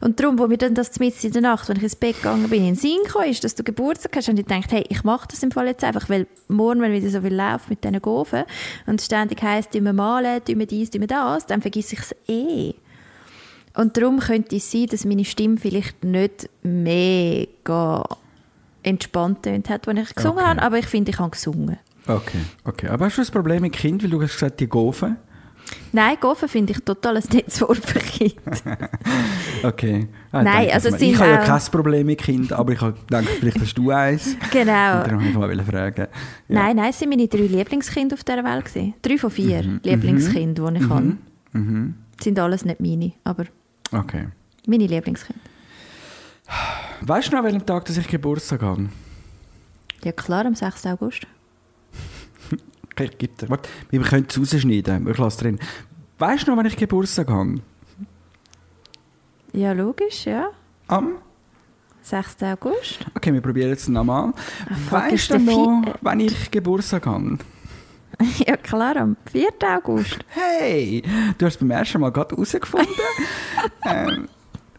[0.00, 2.48] Und darum, wo mir dann das mitten in der Nacht, wenn ich ins Bett gegangen
[2.48, 5.04] bin, in den Sinn kam, ist, dass du Geburtstag hast, und ich gedacht, hey, ich
[5.04, 8.00] mache das im Fall jetzt einfach, weil morgen, wenn wieder so viel läuft mit diesen
[8.00, 8.44] Gofen
[8.86, 12.74] und ständig heisst, wir malen, wir dies, wir das, dann vergesse ich es eh.
[13.74, 18.04] Und darum könnte es sein, dass meine Stimme vielleicht nicht mega
[18.86, 20.46] entspannt tönt hat, als ich gesungen Okay.
[20.48, 21.78] habe, aber ich finde, ich habe gesungen.
[22.06, 22.88] Okay, okay.
[22.88, 25.16] Aber hast du ein Problem mit Kind, weil du hast gesagt, die Gofen?
[25.90, 28.88] Nein, Gofen finde ich total ein Netzwort für Kinder.
[29.64, 30.06] Okay.
[30.30, 32.92] Ah, Nein, also es ich sind habe ja kein Problem mit Kind, aber ich habe
[32.92, 34.36] gedacht, vielleicht hast du eins.
[34.52, 34.98] genau.
[35.02, 36.06] Und darum wollte ich mal fragen.
[36.48, 36.62] Ja.
[36.62, 38.66] Nein, nein, es sind meine drei Lieblingskinder auf dieser Welt.
[38.66, 38.94] Gewesen.
[39.02, 39.80] Drei von vier Mhm.
[39.82, 41.16] Lieblingskinder, die ich habe.
[42.20, 43.44] Sind alles nicht meine, aber
[43.92, 44.28] Okay.
[44.66, 45.40] meine Lieblingskinder.
[47.08, 48.88] Weißt du noch, an welchem Tag dass ich Geburtstag habe?
[50.02, 50.86] Ja klar, am 6.
[50.86, 51.26] August.
[52.98, 53.46] Okay, gibt.
[53.50, 55.06] Warte, wir können es rausschneiden.
[55.10, 55.58] Ich lasse drin.
[56.18, 57.60] Weißt du noch, wann ich Geburtstag habe?
[59.52, 60.48] Ja, logisch, ja.
[60.88, 61.16] Am?
[62.00, 62.42] 6.
[62.44, 63.00] August.
[63.14, 64.32] Okay, wir probieren jetzt nochmal.
[64.88, 67.36] fuck, Weißt du noch, Vi- wann ich Geburtstag habe?
[68.46, 69.48] ja klar, am 4.
[69.76, 70.24] August.
[70.28, 71.02] Hey,
[71.36, 72.88] du hast beim ersten Mal gerade herausgefunden.
[73.84, 74.28] ähm,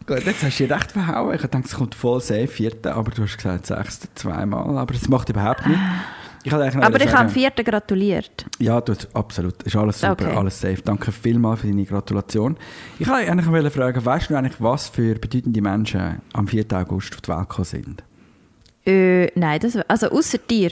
[0.07, 1.35] gut, jetzt hast du dich recht verhauen.
[1.35, 4.77] Ich dachte, es kommt voll safe, vierten, aber du hast gesagt sechsten, zweimal.
[4.77, 5.81] Aber das macht überhaupt nichts.
[6.43, 6.65] Ich Aber
[7.01, 7.51] ich habe am 4.
[7.51, 8.45] gratuliert.
[8.59, 9.61] Ja, du, absolut.
[9.63, 10.35] Ist alles super, Okay.
[10.35, 10.81] alles safe.
[10.81, 12.55] Danke vielmals für deine Gratulation.
[12.99, 16.65] Ich wollte eigentlich fragen, weißt du eigentlich, was für bedeutende Menschen am 4.
[16.73, 18.03] August auf die Welt gekommen sind?
[18.85, 20.71] Äh, nein, das, also außer dir.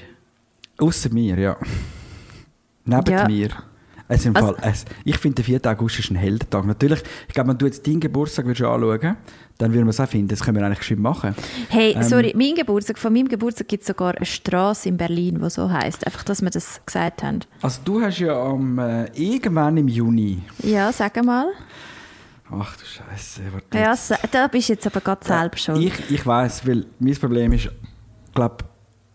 [0.77, 1.57] Außer mir, ja.
[2.85, 3.27] Neben Ja.
[3.27, 3.49] mir.
[4.07, 5.65] Es im Also- Fall, es, ich finde, der 4.
[5.71, 6.65] August ist ein Heldentag.
[6.65, 9.15] Natürlich, ich glaube, wenn du jetzt deinen Geburtstag würdest anschauen
[9.57, 10.27] dann würden wir es auch finden.
[10.27, 11.33] Das können wir eigentlich schön machen.
[11.69, 15.39] Hey, Ähm, sorry, mein Geburtstag, von meinem Geburtstag gibt es sogar eine Straße in Berlin,
[15.41, 16.05] die so heißt.
[16.05, 17.39] Einfach, dass wir das gesagt haben.
[17.61, 20.39] Also du hast ja am, äh, irgendwann im Juni...
[20.61, 21.47] Ja, sag mal.
[22.51, 23.41] Ach du Scheiße.
[23.51, 23.95] warte Ja,
[24.31, 25.81] da bist du jetzt aber gerade selber schon.
[25.81, 27.69] Ich, ich weiß, weil mein Problem ist,
[28.35, 28.57] glaube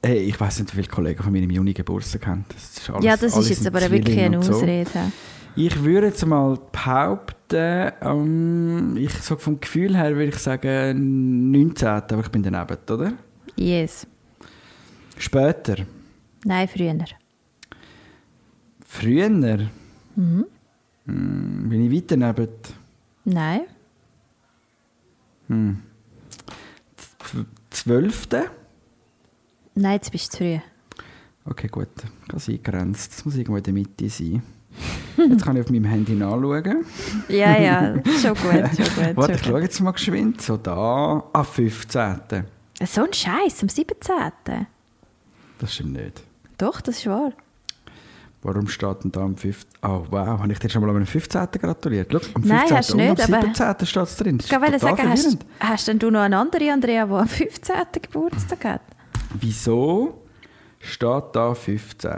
[0.05, 2.45] hey, ich weiß nicht, wie viele Kollegen von mir im Juni Geburtstag haben.
[2.49, 4.55] Das ist alles, ja, das ist jetzt aber wirklich eine und so.
[4.55, 4.89] Ausrede.
[5.57, 11.87] Ich würde jetzt mal behaupten, ähm, ich so vom Gefühl her würde ich sagen 19.
[11.89, 13.13] Aber ich bin daneben, oder?
[13.57, 14.07] Yes.
[15.19, 15.77] Später.
[16.45, 16.97] Nein, früher.
[18.87, 19.29] Früher.
[19.29, 20.47] Mhm.
[21.07, 22.49] Hm, bin ich weiter neben.
[23.25, 23.61] Nein.
[26.97, 28.51] Z- Zwölfte?
[29.75, 30.59] Nein, jetzt bist du zu früh.
[31.45, 31.89] Okay, gut.
[32.29, 33.13] Ganz eingegrenzt.
[33.13, 34.43] Das muss irgendwo in der Mitte sein.
[35.17, 36.85] Jetzt kann ich auf meinem Handy nachschauen.
[37.29, 39.17] Ja, ja, schon gut, schon gut.
[39.17, 40.41] Warte, ich schaue jetzt mal geschwind.
[40.41, 41.25] So da.
[41.33, 42.19] Ah, 15.
[42.31, 42.45] gut.
[42.89, 44.15] So ein Scheiß am 17.
[45.59, 46.23] Das stimmt nicht.
[46.57, 47.33] Doch, das ist wahr.
[48.43, 49.67] Warum steht denn da am 5.
[49.83, 50.27] Oh, wow.
[50.41, 51.47] Habe ich dir schon mal am 15.
[51.61, 52.09] gratuliert?
[52.11, 52.49] Schau, am 15.
[52.49, 53.87] Nein, hast du und nicht, am aber- 17.
[53.87, 54.39] steht es drin.
[54.39, 57.29] Das Ich ist wollte sagen, hast, hast denn du noch eine andere Andrea, die am
[57.29, 57.75] 15.
[58.01, 58.81] Geburtstag hat?
[59.39, 60.23] Wieso
[60.79, 62.11] steht da 15.?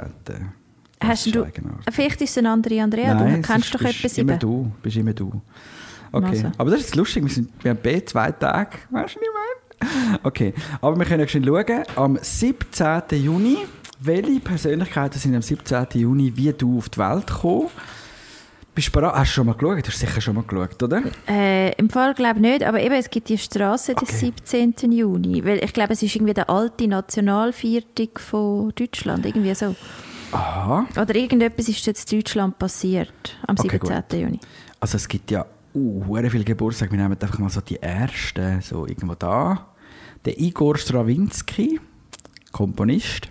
[0.98, 1.46] Das Hast ist du,
[1.90, 4.70] vielleicht ist es eine andere Andrea, Nein, du kennst doch etwas immer du.
[4.82, 5.42] Bist immer du.
[6.12, 6.26] Okay.
[6.28, 6.52] Also.
[6.58, 7.24] Aber das ist lustig.
[7.24, 8.76] Wir, sind, wir haben B zwei Tage.
[8.90, 10.20] Weißt du, ich meine?
[10.22, 10.54] Okay.
[10.80, 11.82] Aber wir können schon schauen.
[11.96, 13.02] Am 17.
[13.12, 13.58] Juni,
[13.98, 15.86] welche Persönlichkeiten sind am 17.
[15.94, 17.68] Juni wie du auf die Welt gekommen?
[18.74, 19.14] Bist du bereit?
[19.14, 19.82] Hast du schon mal geschaut?
[19.84, 21.02] Du hast sicher schon mal geschaut, oder?
[21.28, 24.06] Äh, Im Fall glaube ich nicht, aber eben, es gibt die Straße Okay.
[24.06, 24.92] des 17.
[24.92, 25.44] Juni.
[25.44, 29.74] Weil ich glaube, es ist irgendwie der alte Nationalviertag von Deutschland, irgendwie so.
[30.32, 30.86] Aha.
[30.98, 33.96] Oder irgendetwas ist jetzt in Deutschland passiert am Okay, 17.
[33.98, 34.12] gut.
[34.12, 34.40] Juni.
[34.80, 36.92] Also es gibt ja uh, viele Geburtstage.
[36.92, 39.66] Wir nehmen einfach mal so die ersten, so irgendwo da.
[40.24, 41.78] Der Igor Strawinski,
[42.52, 43.28] Komponist.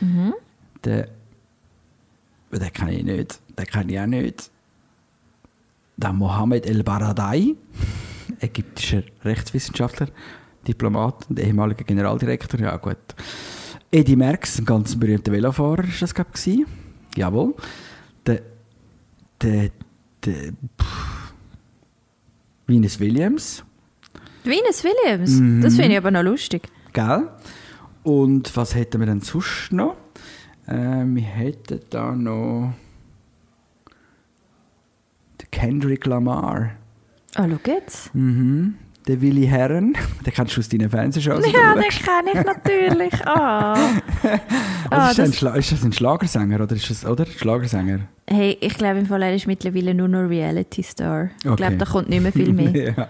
[0.00, 0.34] Mhm.
[0.84, 1.08] Der,
[2.52, 3.40] den kenne ich nicht.
[3.58, 4.50] Den kenne ich auch nicht.
[6.00, 7.56] Der Mohammed El Baradei,
[8.40, 10.08] ägyptischer Rechtswissenschaftler,
[10.66, 12.60] Diplomat und ehemaliger Generaldirektor.
[12.60, 12.96] Ja gut.
[13.90, 16.60] Eddie Merckx, ein ganz berühmter Velofahrer, ist das glaube ich.
[17.16, 17.54] Jawohl.
[18.26, 18.42] Der,
[19.42, 19.70] der,
[20.24, 20.52] der,
[22.66, 23.64] Venus Williams,
[24.44, 25.62] Venus Williams, Mhm.
[25.62, 26.68] das finde ich aber noch lustig.
[26.92, 27.28] gell?
[28.04, 29.96] Und was hätten wir denn sonst noch?
[30.66, 32.72] Äh, wir hätten da noch
[35.50, 36.70] Kendrick Lamar.
[37.34, 38.14] Ah, schau jetzt.
[38.14, 38.74] Mhm.
[39.06, 39.94] Der Willi Herren,
[40.26, 41.44] den kennst du aus deinen Fernsehshows.
[41.50, 43.26] Ja, den kenne ich natürlich.
[43.26, 43.76] Ah.
[44.90, 47.26] Also ist, das ein Schla ist das ein Schlagersänger oder ist das, oder?
[47.26, 48.00] Schlagersänger?
[48.26, 51.28] hey, ich glaube im Fall, er ist mittlerweile nur noch Reality-Star.
[51.42, 51.56] Ich Okay.
[51.56, 52.94] glaube, da kommt nicht mehr viel mehr.
[52.96, 53.08] ja.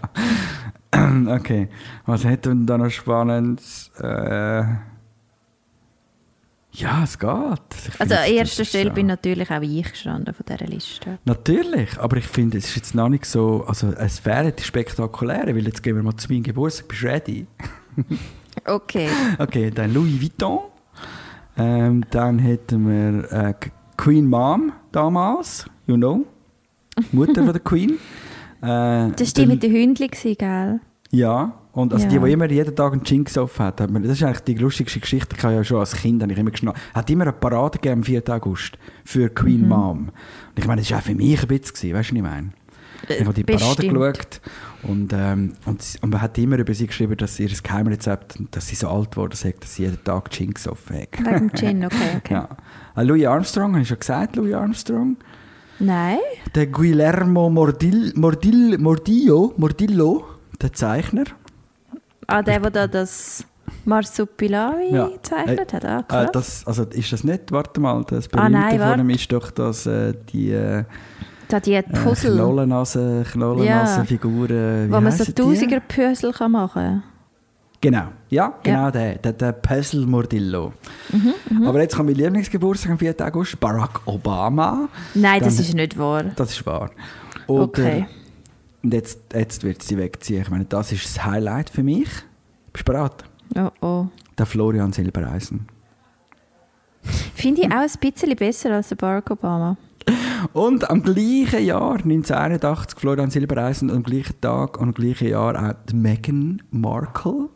[1.37, 1.69] Okay.
[2.07, 3.91] Was hätten wir da noch Spannendes?
[4.01, 4.63] Äh,
[6.81, 7.31] ja, es geht.
[7.95, 11.19] Ich Also an erster Stelle bin natürlich auch ich gestanden von dieser Liste.
[11.25, 15.55] Natürlich, aber ich finde, es ist jetzt noch nicht so, also es wäre die spektakuläre,
[15.55, 17.47] weil jetzt gehen wir mal zu meinem Geburtstag, bist du ready?
[18.65, 19.09] Okay.
[19.39, 20.59] Okay, dann Louis Vuitton.
[21.57, 23.55] Ähm, dann hätten wir äh,
[23.97, 26.25] Queen Mom damals, you know,
[27.13, 27.91] Mutter von der Queen.
[28.61, 30.81] Äh, Das war die mit den Hündchen, gell?
[31.11, 32.11] Ja, und also Ja.
[32.13, 34.55] die, die immer jeden Tag einen Jinx auf hat, hat man, das ist eigentlich die
[34.55, 37.33] lustigste Geschichte, ich habe ja schon als Kind habe ich immer geschnallt, hat immer eine
[37.33, 38.29] Parade gegeben am 4.
[38.31, 39.69] August für Queen Mhm.
[39.69, 39.99] Mom.
[40.09, 42.23] Und ich meine, das war auch für mich ein bisschen, gewesen, weißt du, was ich
[42.23, 42.51] meine?
[43.09, 43.95] Ich habe die Parade Bestimmt.
[43.95, 44.41] geschaut
[44.83, 48.67] und, ähm, und, und man hat immer über sie geschrieben, dass sie ihr Geheimrezept, dass
[48.67, 51.09] sie so alt geworden sagt, dass sie jeden Tag Jinx auf hat.
[51.17, 52.35] Wegen dem Gin, okay, okay.
[52.35, 52.49] Ja.
[52.97, 55.17] Äh, Louis Armstrong, habe ich schon gesagt, Louis Armstrong.
[55.79, 56.19] Nein?
[56.57, 60.25] Der Guillermo Mordil, Mordil, Mordillo, Mordillo,
[60.61, 61.23] der Zeichner.
[62.31, 63.43] Ah, der, der da das
[63.87, 65.09] Marsupilami Ja.
[65.09, 65.85] gezeichnet hat?
[65.85, 66.31] Ah, Äh, krass.
[66.33, 69.51] das, also ist das nicht, warte mal, das Ah, Berühmte nein, von ihm ist doch,
[69.51, 70.85] dass äh, die äh,
[71.49, 77.03] da die äh, Puzzle, Knollennase, Knollennase-Figuren, wo man so tausiger Puzzle kann machen kann.
[77.81, 80.73] Genau, ja, genau der, der, der Puzzle Mordillo.
[81.11, 83.15] Mhm, Aber jetzt kommt mein Lieblingsgeburtstag am 4.
[83.25, 84.89] August, Barack Obama.
[85.15, 86.25] Nein, das Dann- ist nicht wahr.
[86.37, 86.91] Das ist wahr.
[87.47, 88.07] Oder, Okay.
[88.83, 90.43] Und jetzt, jetzt wird sie wegziehen.
[90.43, 92.09] Ich meine, das ist das Highlight für mich.
[92.73, 93.25] Bist du bereit?
[93.57, 94.07] Oh, oh.
[94.37, 95.67] Der Florian Silbereisen.
[97.35, 99.77] Finde ich auch ein bisschen besser als der Barack Obama.
[100.53, 105.71] Und am gleichen Jahr, 1981, Florian Silbereisen, und am gleichen Tag und am gleichen Jahr
[105.71, 107.49] auch die Meghan Markle.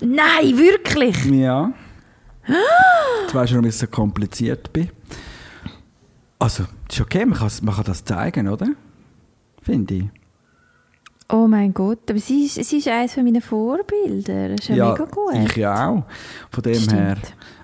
[0.00, 1.24] Nein, wirklich?
[1.26, 1.72] Ja.
[3.22, 4.90] Jetzt weißt du, warum ich so kompliziert bin.
[6.38, 8.68] Also, ist okay, man, kann's- man kann das zeigen, oder?
[9.62, 10.04] Finde ich.
[11.34, 14.50] Oh mein Gott, aber sie ist, sie ist eines meiner Vorbilder.
[14.50, 15.34] Das ist ja, mega gut.
[15.34, 16.04] ich ja auch.
[16.50, 16.92] Von dem Stimmt.
[16.92, 17.16] her.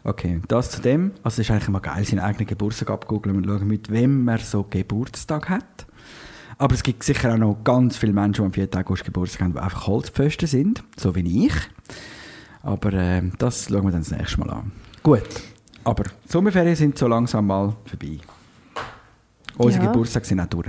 [0.04, 1.12] Okay, das zu dem.
[1.22, 4.38] Also, es ist eigentlich immer geil, seinen eigenen Geburtstag abgoogeln und schauen, mit wem man
[4.38, 5.86] so Geburtstag hat.
[6.56, 8.80] Aber es gibt sicher auch noch ganz viele Menschen, die am 4.
[8.80, 11.52] August Geburtstag haben, die einfach Holzpfosten sind, so wie ich.
[12.62, 14.72] Aber äh, das schauen wir dann das nächste Mal an.
[15.02, 15.28] Gut,
[15.84, 18.18] aber die Sommerferien sind so langsam mal vorbei.
[19.58, 19.90] Unsere Ja.
[19.92, 20.68] Geburtstage sind auch durch.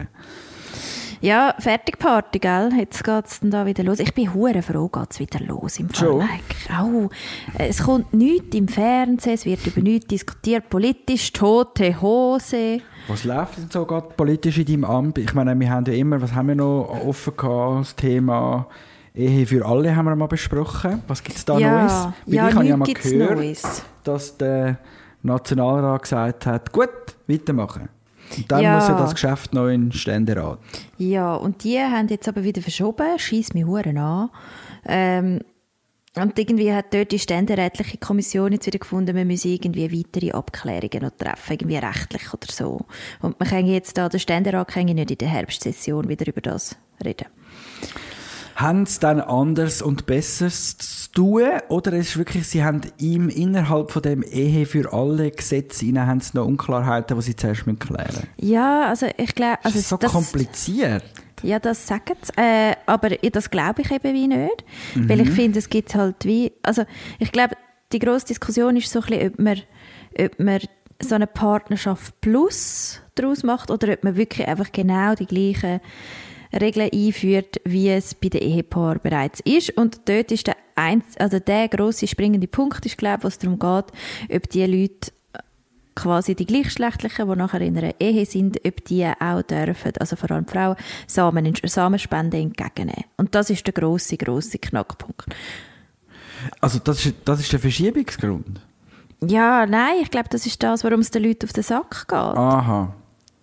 [1.21, 2.71] Ja, fertig Party, gell?
[2.77, 3.99] Jetzt geht es dann da wieder los.
[3.99, 6.29] Ich bin hure froh, geht es wieder los im Fall.
[6.77, 7.09] Au.
[7.57, 12.79] Es kommt nichts im Fernsehen, es wird über nichts diskutiert, politisch, tote Hose.
[13.09, 15.17] Was läuft denn so gerade politisch in deinem Amt?
[15.17, 17.81] Ich meine, wir haben ja immer, was haben wir noch offen gehabt?
[17.81, 18.67] Das Thema
[19.13, 21.03] Ehe für alle haben wir mal besprochen.
[21.07, 22.07] Was gibt es da ja, Neues?
[22.27, 23.83] Weil ja ich habe ja mal gehört, Neues.
[24.05, 24.77] dass der
[25.21, 26.89] Nationalrat gesagt hat, gut,
[27.27, 27.89] weitermachen.
[28.37, 28.75] Und dann Ja.
[28.75, 30.59] muss ja das Geschäft noch in den Ständerat.
[30.97, 34.29] Ja, und die haben jetzt aber wieder verschoben, schießt mich hure an.
[34.85, 35.39] Ähm,
[36.15, 41.03] und irgendwie hat dort die ständerätliche Kommission jetzt wieder gefunden, wir müssen irgendwie weitere Abklärungen
[41.03, 42.81] noch treffen, irgendwie rechtlich oder so.
[43.21, 46.75] Und man kann jetzt da, der Ständerat kann nicht in der Herbstsession wieder über das
[47.03, 47.27] reden.
[48.59, 51.43] Haben sie dann anders und Besseres zu tun?
[51.69, 56.07] Oder ist es wirklich, sie haben ihm innerhalb von dem Ehe für alle Gesetz hinein,
[56.07, 58.27] haben sie noch Unklarheiten, die sie zuerst müssen klären?
[58.35, 59.59] Ja, also ich glaube...
[59.63, 61.05] Also das ist so das, kompliziert.
[61.41, 62.33] Ja, das sagen sie.
[62.35, 64.65] Äh, aber das glaube ich eben wie nicht.
[64.93, 66.51] Weil ich finde, es gibt halt wie...
[66.61, 66.83] Also
[67.17, 67.55] ich glaube,
[67.93, 69.61] die grosse Diskussion ist so ein bisschen, ob man,
[70.19, 70.59] ob man
[71.01, 75.79] so eine Partnerschaft plus daraus macht oder ob man wirklich einfach genau die gleichen
[76.53, 79.71] Regeln einführt, wie es bei den Ehepaaren bereits ist.
[79.77, 83.59] Und dort ist der, ein, also der grosse springende Punkt, ist, glaube ich, was darum
[83.59, 85.11] geht, ob die Leute
[85.95, 90.31] quasi die Gleichgeschlechtlichen, die nachher in einer Ehe sind, ob die auch dürfen, also vor
[90.31, 93.05] allem Frauen, Samen, Samenspende entgegennehmen.
[93.17, 95.25] Und das ist der grosse, grosse Knackpunkt.
[96.61, 98.61] Also das ist, das ist der Verschiebungsgrund?
[99.21, 102.17] Ja, nein, ich glaube, das ist das, warum es den Leuten auf den Sack geht.
[102.17, 102.95] Aha.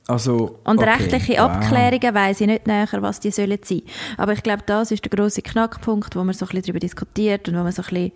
[0.09, 0.91] Also, Und okay.
[0.91, 1.51] rechtliche Wow.
[1.51, 3.83] Abklärungen weiss ich nicht näher, was die sollen sein.
[4.17, 7.49] Aber ich glaube, das ist der grosse Knackpunkt, wo man so ein bisschen darüber diskutiert
[7.49, 8.13] und wo man so ein bisschen,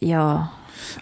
[0.00, 0.52] ja,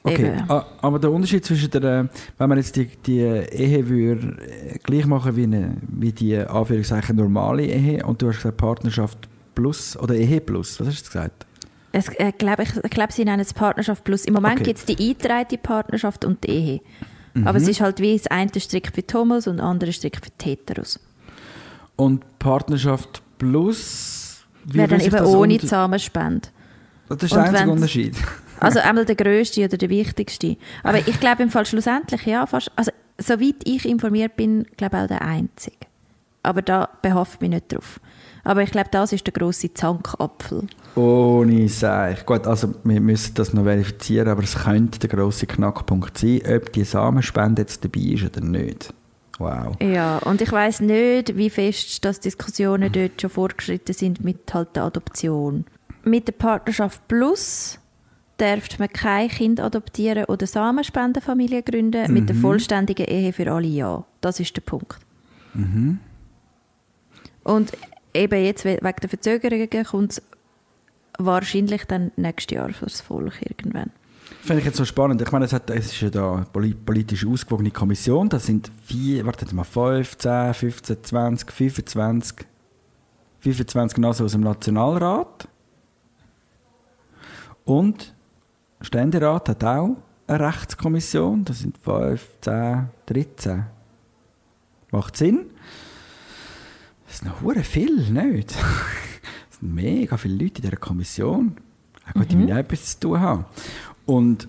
[0.03, 0.51] Okay, eben.
[0.51, 5.37] aber der Unterschied zwischen der, wenn man jetzt die, die Ehe würde äh, gleich machen
[5.37, 10.40] wie, eine, wie die Anführungszeichen normale Ehe und du hast gesagt Partnerschaft Plus oder Ehe
[10.40, 11.47] Plus, was hast du gesagt?
[11.92, 14.25] Es, äh, glaub, ich ich glaube, sie nennen es Partnerschaft plus.
[14.25, 14.64] Im Moment Okay.
[14.64, 16.81] gibt es die eingetragene Partnerschaft und die Ehe.
[17.40, 17.46] Mhm.
[17.46, 20.33] Aber es ist halt wie das eine strikt für Thomas und das andere strikt für
[20.40, 21.01] die Heteros.
[21.96, 26.48] Und Partnerschaft Plus, Wäre dann eben ohne Zusammenspende.
[27.09, 28.16] Das ist Und der einzige Unterschied.
[28.61, 30.57] Also einmal der grösste oder der wichtigste.
[30.83, 35.03] Aber ich glaube im Fall schlussendlich, ja, fast, also soweit ich informiert bin, glaube ich
[35.05, 35.77] auch der einzige.
[36.42, 38.01] Aber da behaftet mich nicht drauf.
[38.44, 40.66] Aber ich glaube, das ist der grosse Zankapfel.
[40.94, 42.24] Ohne Seich.
[42.24, 46.72] Gut, also wir müssen das noch verifizieren, aber es könnte der grosse Knackpunkt sein, ob
[46.72, 48.92] die Samenspende jetzt dabei ist oder nicht.
[49.38, 49.77] Wow.
[49.81, 54.74] Ja, und ich weiß nicht, wie fest dass Diskussionen dort schon fortgeschritten sind mit halt
[54.74, 55.64] der Adoption.
[56.03, 57.79] Mit der Partnerschaft Plus
[58.38, 62.12] darf man kein Kind adoptieren oder Samenspendenfamilie gründen.
[62.12, 64.05] Mit der vollständigen Ehe für alle ja.
[64.20, 64.98] Das ist der Punkt.
[67.44, 67.72] Und
[68.14, 70.23] eben jetzt we- wegen der Verzögerungen kommt es
[71.18, 73.90] wahrscheinlich dann nächstes Jahr fürs Volk irgendwann.
[74.42, 75.21] Finde ich jetzt so spannend.
[75.23, 78.29] Ich meine, es, hat, es ist ja da eine poli- politisch ausgewogene Kommission.
[78.29, 82.47] Das sind vier, wartet mal, 15, 15, 20, 25,
[83.40, 85.49] 25 Nasen aus dem Nationalrat.
[87.64, 88.14] Und
[88.81, 91.44] der Ständerat hat auch eine Rechtskommission.
[91.44, 93.64] Das sind 5, 10, 13.
[94.90, 95.51] Macht Sinn.
[97.09, 98.51] Das ist noch hure viel, nicht?
[99.51, 101.57] Es sind mega viele Leute in dieser Kommission.
[102.12, 103.44] Gut, die müssen auch etwas zu tun haben.
[104.05, 104.47] Und,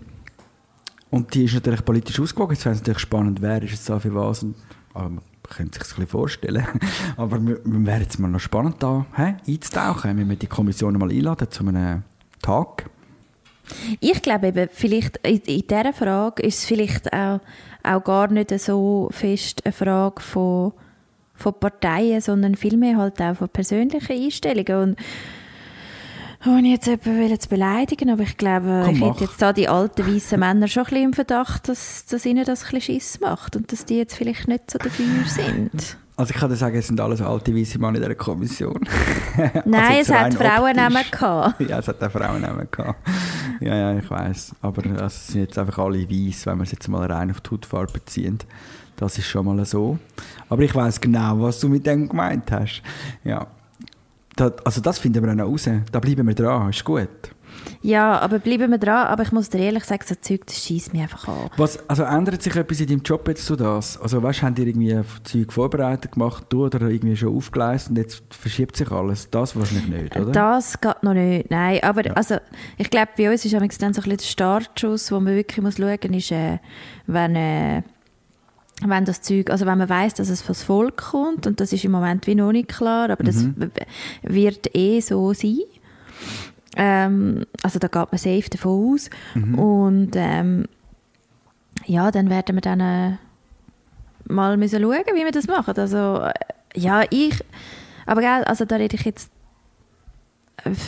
[1.09, 2.53] und die ist natürlich politisch ausgewogen.
[2.53, 4.43] Jetzt wäre es natürlich spannend, wer ist jetzt da für was.
[4.43, 4.55] Und,
[4.93, 6.67] aber man könnte sich das ein bisschen vorstellen.
[7.17, 10.17] aber wir, wir wäre jetzt mal noch spannend, da hä, einzutauchen.
[10.17, 12.03] Wir müssen die Kommission mal einladen zu einem
[12.41, 12.89] Tag.
[14.01, 17.39] Ich glaube eben, vielleicht in, in dieser Frage ist es vielleicht auch,
[17.83, 20.73] auch gar nicht so fest eine Frage von,
[21.39, 24.91] von Parteien, sondern vielmehr halt auch von persönlichen Einstellungen.
[24.91, 24.99] Und
[26.45, 30.07] ohne jetzt jemanden zu beleidigen, aber ich glaube, Komm, ich hätte jetzt da die alten
[30.07, 33.55] weißen Männer schon ein bisschen im Verdacht, dass, dass ihnen das ein bisschen Schiss macht
[33.57, 35.97] und dass die jetzt vielleicht nicht so dafür sind.
[36.15, 38.79] Also ich kann dir sagen, es sind alles alte weiße Männer in dieser Kommission.
[39.65, 41.61] Nein, Also es hat Frauennamen gehabt.
[41.69, 43.07] Ja, es hat auch Frauennamen gehabt.
[43.61, 44.55] Ja, ja, ich weiß.
[44.61, 47.39] Aber also, es sind jetzt einfach alle weiß, wenn wir es jetzt mal rein auf
[47.39, 48.39] die Hautfarbe beziehen.
[48.99, 49.97] Das ist schon mal so.
[50.49, 52.83] Aber ich weiß genau, was du mit dem gemeint hast.
[53.23, 53.47] Ja.
[54.35, 55.69] Da, also das finden wir auch raus.
[55.89, 57.07] Da bleiben wir dran, ist gut.
[57.81, 59.07] Ja, aber bleiben wir dran.
[59.07, 61.49] Aber ich muss dir ehrlich sagen, so Zeug, das schießt mich einfach an.
[61.55, 63.97] Was, also ändert sich etwas in deinem Job jetzt zu das?
[64.01, 68.21] Also weißt, haben die irgendwie Zeug vorbereitet gemacht, du oder irgendwie schon aufgeleistet und jetzt
[68.31, 69.29] verschiebt sich alles?
[69.29, 70.31] Das wahrscheinlich nicht, oder?
[70.33, 71.79] Das geht noch nicht, nein.
[71.83, 72.35] Aber also,
[72.77, 75.77] ich glaube, bei uns ist dann so ein bisschen der Startschuss, wo man wirklich muss
[75.77, 76.57] schauen muss, ist, äh,
[77.07, 77.81] wenn, äh,
[78.85, 81.83] wenn das Zeug, also wenn man weiß, dass es fürs Volk kommt, und das ist
[81.83, 83.69] im Moment wie noch nicht klar, aber das w-
[84.23, 85.59] wird eh so sein.
[86.77, 89.09] Ähm, also da geht man safe davon aus.
[89.59, 90.65] Und ähm,
[91.85, 93.17] ja, dann werden wir dann äh,
[94.31, 95.73] mal müssen schauen, wie wir das machen.
[95.75, 96.31] Also äh,
[96.75, 97.43] ja, ich,
[98.05, 99.31] aber also da rede ich jetzt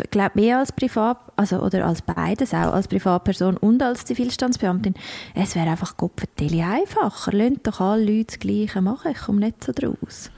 [0.09, 4.93] glaube mehr als Privat, also oder als beides auch, als Privatperson und als Zivilstandsbeamtin.
[5.35, 7.31] Es wäre einfach Kopfvertelle einfacher.
[7.33, 9.11] Lasst doch alle Leute das Gleiche machen.
[9.11, 10.31] Ich komme nicht so draus.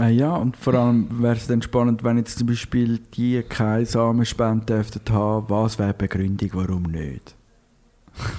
[0.00, 3.84] Äh, ja, und vor allem wäre es dann spannend, wenn jetzt zum Beispiel die keine
[3.84, 7.34] Samenspende dürften haben, was wäre die Begründung, warum nicht?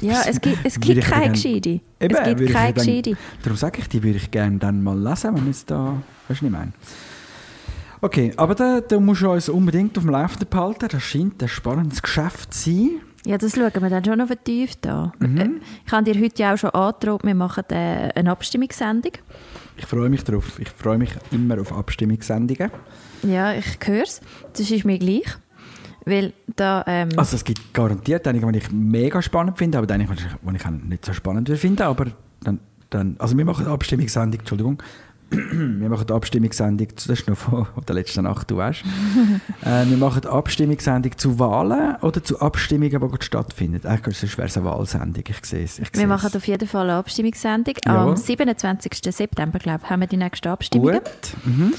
[0.01, 1.37] Ja, es gibt, es gibt keine.
[1.37, 3.17] Eben, Es gibt keine Gescheite.
[3.43, 6.45] Darum sage ich, die würde ich gerne dann mal lesen, wenn es da, weißt du,
[6.45, 6.73] was ich meine?
[8.03, 10.87] Okay, aber da, da musst du uns unbedingt auf dem Laufenden behalten.
[10.91, 12.89] Das scheint ein spannendes Geschäft zu sein.
[13.25, 15.13] Ja, das schauen wir dann schon noch vertieft an.
[15.19, 15.37] Mhm.
[15.37, 15.49] Äh,
[15.85, 19.13] Ich habe dir heute ja auch schon angedroht, wir machen äh, eine Abstimmungssendung.
[19.77, 20.59] Ich freue mich drauf.
[20.59, 22.71] Ich freue mich immer auf Abstimmungssendungen.
[23.23, 24.19] Ja, ich höre es.
[24.51, 25.37] Das ist mir gleich.
[26.03, 26.83] Weil da...
[26.85, 30.23] Ähm, Also es gibt garantiert einige, die ich mega spannend finde, aber einige, die
[30.57, 31.83] ich, nicht so spannend finden.
[31.83, 32.07] Aber
[32.41, 34.83] dann, dann, also wir machen eine Abstimmungssendung, Entschuldigung.
[35.79, 38.81] Wir machen eine Abstimmungssendung, zu- das ist noch von der letzten Nacht, du weißt.
[39.65, 43.85] äh, wir machen eine Abstimmungssendung zu Wahlen oder zu Abstimmungen, die gerade stattfinden.
[43.87, 45.79] Eigentlich sonst wäre es eine Wahlsendung, ich sehe es.
[45.79, 46.35] Ich sehe wir machen es.
[46.35, 47.73] auf jeden Fall eine Abstimmungssendung.
[47.85, 48.11] Jawohl.
[48.11, 48.91] Am 27.
[49.15, 50.91] September, glaube ich, haben wir die nächste Abstimmung.
[50.93, 51.01] Gut.
[51.45, 51.73] Mhm.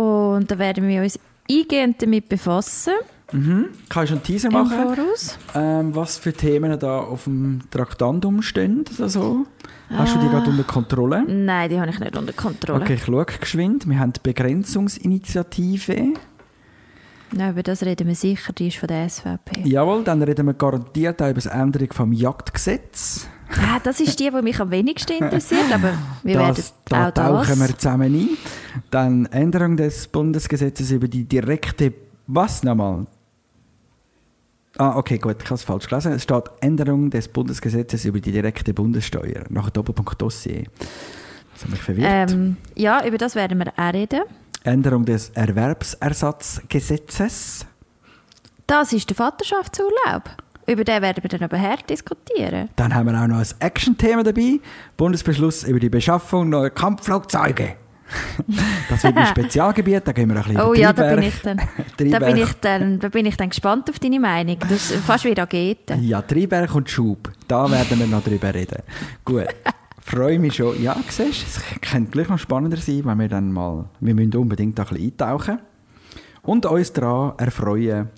[0.00, 1.18] Und da werden wir uns
[1.50, 2.92] eingehend damit befassen.
[3.32, 3.66] Mhm.
[3.88, 4.70] Kann ich schon einen Teaser Im machen?
[4.94, 5.38] Voraus.
[5.54, 8.84] Ähm, was für Themen da auf dem Traktandum stehen?
[8.96, 9.46] oder so?
[9.90, 11.24] Hast du die gerade unter Kontrolle?
[11.28, 12.80] Nein, die habe ich nicht unter Kontrolle.
[12.82, 13.88] Okay, ich schaue geschwind.
[13.88, 16.14] Wir haben die Begrenzungsinitiative.
[17.32, 19.62] Nein, über das reden wir sicher, die ist von der SVP.
[19.64, 23.26] Jawohl, dann reden wir garantiert auch über die Änderung vom Jagdgesetz.
[23.50, 27.12] Ah, das ist die, die mich am wenigsten interessiert, aber wir werden Das, da auch
[27.12, 27.46] das...
[27.48, 28.28] tauchen wir zusammen ein.
[28.90, 31.92] Dann Änderung des Bundesgesetzes über die direkte...
[32.28, 33.06] Was nochmal?
[34.78, 36.12] Ah, okay, gut, ich habe es falsch gelesen.
[36.12, 39.44] Es steht Änderung des Bundesgesetzes über die direkte Bundessteuer.
[39.48, 40.64] Nach Doppelpunkt Dossier.
[41.54, 42.30] Das hat mich verwirrt.
[42.30, 44.20] ähm, ja, über das werden wir auch reden.
[44.64, 47.64] Änderung des Erwerbsersatzgesetzes.
[48.66, 50.24] Das ist der Vaterschaftsurlaub.
[50.66, 52.68] Über den werden wir dann aber hart diskutieren.
[52.74, 54.58] Dann haben wir auch noch ein Action-Thema dabei.
[54.96, 57.76] Bundesbeschluss über die Beschaffung neuer Kampfflugzeuge.
[58.88, 61.56] das wird ein Spezialgebiet, da gehen wir ein bisschen Oh ja, da bin ich dann,
[61.96, 64.58] da bin ich dann, da bin ich dann gespannt auf deine Meinung.
[64.60, 66.02] Das ist fast wie Raketen.
[66.02, 68.82] Ja, Triebwerk und Schub, da werden wir noch drüber reden.
[69.24, 69.48] Gut,
[70.00, 70.80] freue mich schon.
[70.82, 74.36] Ja, siehst du, es könnte gleich noch spannender sein, wenn wir dann mal, wir müssen
[74.36, 75.58] unbedingt ein bisschen eintauchen
[76.42, 78.08] und uns daran erfreuen,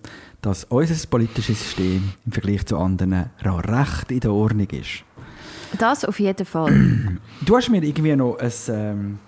[0.43, 5.05] dass unser politisches System im Vergleich zu anderen recht in der Ordnung ist.
[5.77, 7.19] Das auf jeden Fall.
[7.45, 9.19] Du hast mir irgendwie noch ein, ähm,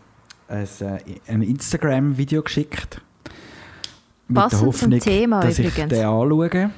[0.50, 0.98] ein, äh,
[1.32, 3.00] ein Instagram-Video geschickt.
[4.28, 5.92] Mit Passend zum Thema dass übrigens.
[5.92, 6.70] ich den anschaue.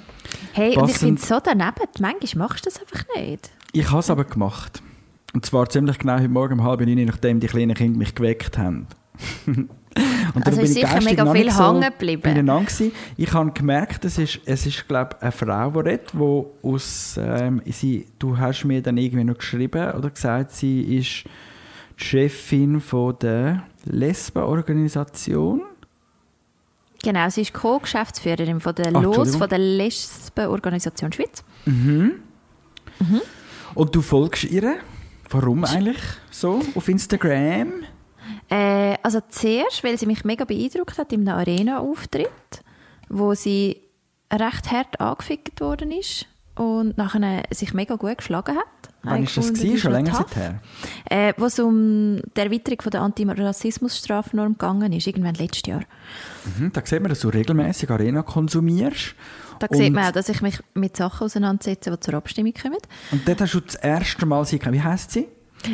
[0.52, 1.74] Hey, und ich Passend- finde es so daneben.
[2.00, 3.50] Manchmal machst du das einfach nicht.
[3.72, 4.82] Ich habe es aber gemacht.
[5.34, 8.58] Und zwar ziemlich genau heute Morgen um halb neun, nachdem die kleinen Kinder mich geweckt
[8.58, 8.86] haben.
[10.34, 12.66] Und Also ist sicher mega viel so hängen geblieben.
[13.18, 17.60] Ich habe gemerkt, es ist, es ist glaube eine Frau, die redet, die aus, ähm,
[17.66, 21.24] sie, du hast mir dann irgendwie noch geschrieben oder gesagt, sie ist
[22.02, 25.62] die Chefin von der Lesbenorganisation.
[27.02, 31.42] Genau, sie ist Co-Geschäftsführerin von der Ah, LOS, von der Lesbenorganisation Schweiz.
[33.74, 34.76] Und du folgst ihr?
[35.30, 35.98] Warum eigentlich
[36.30, 37.72] so auf Instagram?
[38.50, 42.28] Äh, also zuerst, weil sie mich mega beeindruckt hat in einem Arena-Auftritt,
[43.08, 43.80] wo sie
[44.30, 48.91] recht hart angefickt worden ist und nachher sich mega gut geschlagen hat.
[49.04, 49.78] Wann Habe ist das gewesen?
[49.78, 50.26] Schon länger tough.
[50.32, 50.60] seither?
[51.10, 55.82] Äh, wo es um die Erweiterung von der Antirassismus-Strafnorm gegangen ist, irgendwann letztes Jahr.
[56.58, 59.14] Mhm, da sieht man, dass du regelmäßig Arena konsumierst.
[59.58, 62.78] Da Und- sieht man auch, dass ich mich mit Sachen auseinandersetze, die zur Abstimmung kommen.
[63.10, 64.60] Und dort hast du das erste Mal sie.
[64.64, 65.26] Wie heisst sie?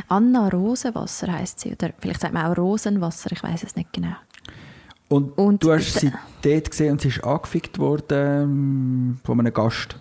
[0.08, 1.72] Anna Rosenwasser heißt sie.
[1.72, 4.14] Oder vielleicht sagt man auch Rosenwasser, ich weiß es nicht genau.
[5.08, 6.12] Und, Und du hast sie
[6.42, 9.96] dort gesehen und sie ist angefickt worden ähm, von einem Gast.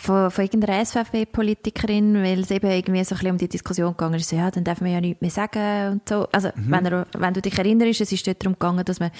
[0.00, 4.14] Von, von irgendeiner SVP-Politikerin, weil es eben irgendwie so ein bisschen um die Diskussion gegangen
[4.14, 6.26] ist, so, ja, dann darf man ja nichts mehr sagen und so.
[6.32, 6.70] Also, Mhm.
[6.70, 9.10] wenn, er, wenn du dich erinnerst, es ist dort darum gegangen, dass man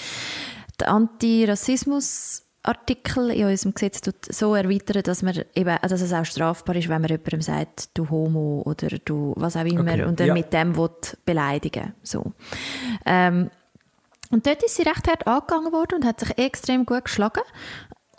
[0.81, 4.01] den Antirassismus-Artikel in unserem Gesetz
[4.31, 8.09] so erweitern, dass, man eben, dass es auch strafbar ist, wenn man jemandem sagt, du
[8.09, 10.35] Homo oder du was auch immer Okay, und dann ja.
[10.35, 10.91] mit dem will
[11.25, 12.33] beleidigen so.
[13.07, 13.51] Ähm,
[14.31, 17.41] und dort ist sie recht hart angegangen worden und hat sich extrem gut geschlagen.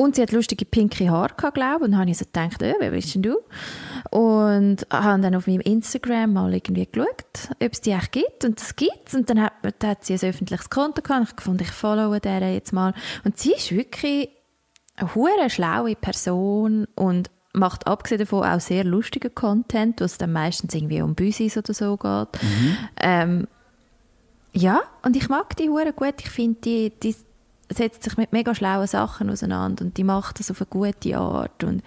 [0.01, 1.81] Und sie hat lustige pinke Haare gehabt, glaube ich.
[1.83, 3.37] Und dann habe ich so gedacht, äh, wer bist denn du?
[4.09, 8.43] Und habe dann auf meinem Instagram mal irgendwie geschaut, ob es die echt gibt.
[8.43, 11.29] Und das gibt Und dann hat, dann hat sie ein öffentliches Konto gehabt.
[11.29, 12.95] Ich gefunden, ich followe der jetzt mal.
[13.23, 14.29] Und sie ist wirklich
[14.95, 20.73] eine hure schlaue Person und macht abgesehen davon auch sehr lustigen Content, was dann meistens
[20.73, 22.41] irgendwie um Büsis oder so geht.
[22.99, 23.47] Ähm,
[24.51, 26.15] ja, und ich mag die hure gut.
[26.21, 27.15] Ich finde, die, die
[27.73, 31.63] setzt sich mit mega schlauen Sachen auseinander und die macht das auf eine gute Art.
[31.63, 31.83] Und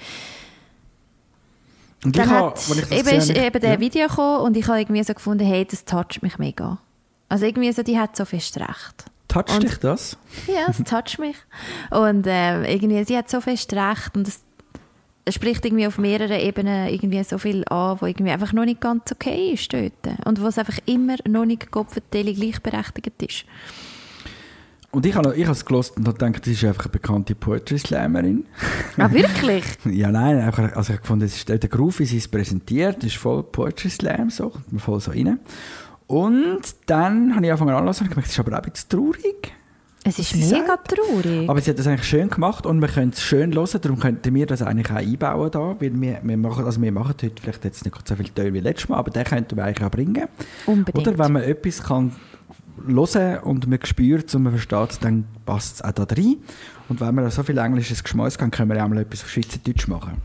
[2.04, 3.80] Und dann ich habe, hat das eben, ist habe, eben der ja.
[3.80, 6.78] Video gekommen und ich habe irgendwie so gefunden, hey, das toucht mich mega.
[7.28, 9.04] Also irgendwie so, die hat so fest recht.
[9.28, 10.16] Toucht dich das?
[10.46, 11.36] Ja, es toucht mich.
[11.90, 14.42] Und äh, irgendwie, sie hat so fest recht und es,
[15.30, 19.10] spricht irgendwie auf mehreren Ebenen irgendwie so viel an, wo irgendwie einfach noch nicht ganz
[19.10, 19.92] okay ist dort.
[20.26, 23.44] Und wo es einfach immer noch nicht gleichberechtigt ist.
[24.94, 27.78] Und ich habe, ich es gelesen und habe gedacht, das ist einfach eine bekannte Poetry
[27.78, 28.46] Slammerin.
[28.96, 29.64] Ah, wirklich?
[29.86, 33.16] Ja, nein, einfach, also ich fand, es ist, der Groove, wie sie es präsentiert, ist
[33.16, 35.40] voll Poetry Slam, so, kommt voll so rein.
[36.06, 39.52] Und dann habe ich angefangen anzulassen und gemerkt, es ist aber auch ein bisschen traurig.
[40.06, 41.48] Es ist mega sagt- traurig.
[41.48, 44.34] Aber sie hat das eigentlich schön gemacht und wir können es schön hören, darum könnten
[44.34, 47.64] wir das eigentlich auch einbauen da, weil wir, wir machen, also wir machen heute vielleicht
[47.64, 50.28] jetzt nicht so viel Töne wie letztes Mal, aber den könnten wir eigentlich auch bringen.
[50.66, 51.08] Unbedingt.
[51.08, 52.12] Oder wenn man etwas kann
[52.86, 56.36] hören und man spürt und man versteht es, dann passt es auch da rein.
[56.88, 59.88] Und wenn wir so viel englisches Geschmäus haben, können wir auch mal etwas auf Schweizerdeutsch
[59.88, 60.18] machen.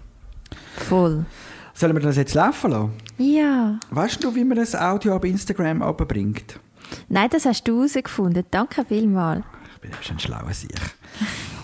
[0.76, 1.26] Voll.
[1.74, 2.91] Sollen wir das jetzt laufen lassen?
[3.18, 3.80] Ja.
[3.89, 6.60] Weißt du, wie man das Audio auf Instagram abbringt?
[7.07, 8.43] Nein, das hast du herausgefunden.
[8.51, 9.43] Danke vielmals.
[9.76, 10.76] Ich bin schon ein schlauer Sieg.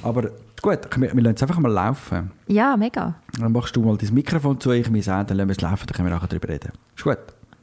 [0.04, 0.32] Aber
[0.62, 2.32] gut, wir, wir lassen es einfach mal laufen.
[2.48, 3.16] Ja, mega.
[3.38, 5.86] Dann machst du mal dein Mikrofon zu, ich mein auch, dann lassen wir es laufen,
[5.88, 6.72] dann können wir nachher darüber reden.
[6.96, 7.18] Ist gut?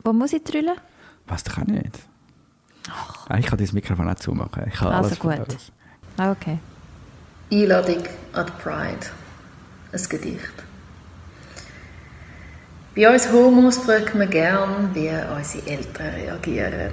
[0.05, 0.77] Wo muss ich drüllen?
[1.27, 1.99] Was, das kann ich nicht.
[3.29, 4.65] Ah, Ich kann dein Mikrofon auch zumachen.
[4.69, 5.33] Ich kann Also alles gut.
[5.33, 5.73] alles.
[6.17, 6.59] Ah, Okay.
[7.53, 8.03] Einladung
[8.33, 9.07] an die Pride.
[9.93, 10.53] Ein Gedicht.
[12.95, 16.91] Bei uns Homos fragt man gern, wie unsere Eltern reagieren.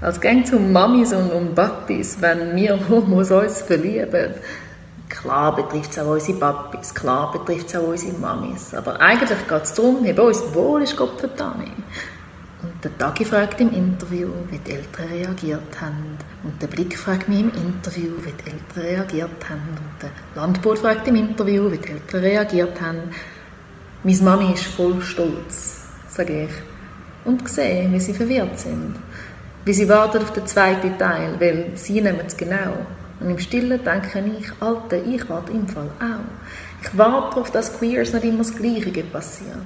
[0.00, 4.34] Als geht es um Mamis und um Papis, wenn wir Homos uns verlieben.
[5.08, 8.74] Klar betrifft es auch unsere Papis, klar betrifft es auch unsere Mamis.
[8.74, 11.68] Aber eigentlich geht es darum, wie bei uns wohl ist Gott verdammt.
[12.64, 16.16] Und der Tagi fragt im Interview, wie die Eltern reagiert haben.
[16.42, 19.68] Und der Blick fragt mich im Interview, wie die Eltern reagiert haben.
[19.68, 23.10] Und der Landboot fragt im Interview, wie die Eltern reagiert haben.
[24.02, 26.50] Meine Mami ist voll stolz, sage ich.
[27.26, 28.96] Und sehe, wie sie verwirrt sind.
[29.66, 32.86] Wie sie warten auf den zweiten Teil, weil sie nehmen es genau.
[33.20, 36.82] Und im Stillen denke ich, Alter, ich warte im Fall auch.
[36.82, 39.58] Ich warte darauf, dass Queers nicht immer das Gleiche passiert.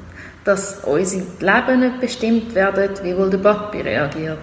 [0.48, 4.38] Dass unsere Leben nicht bestimmt werden, wie wohl der Papi reagiert.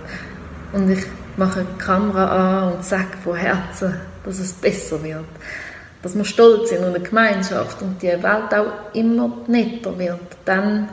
[0.71, 1.03] Und ich
[1.35, 2.25] mache die Kamera
[2.67, 5.25] an und sage von Herzen, dass es besser wird
[6.05, 10.87] dass wir stolz sind und eine Gemeinschaft und die Welt auch immer netter wird, dann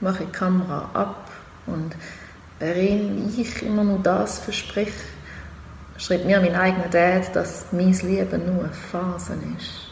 [0.00, 1.30] mache ich die Kamera ab
[1.66, 1.94] und
[2.58, 4.90] während ich immer nur das verspreche,
[5.98, 9.86] schreibt mir mein eigener Dad, dass mein Leben nur eine Phase ist.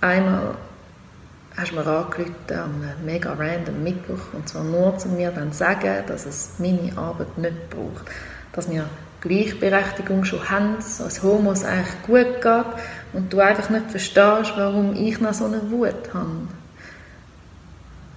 [0.00, 0.56] Einmal
[1.56, 5.52] hast du mir angerufen an einem mega random Mittwoch und zwar nur zu mir dann
[5.52, 8.10] sagen, dass es meine Arbeit nicht braucht,
[8.52, 8.86] dass wir
[9.20, 12.64] Gleichberechtigung schon haben, so als Homos eigentlich gut geht
[13.12, 16.48] und du einfach nicht verstehst, warum ich noch so eine Wut habe.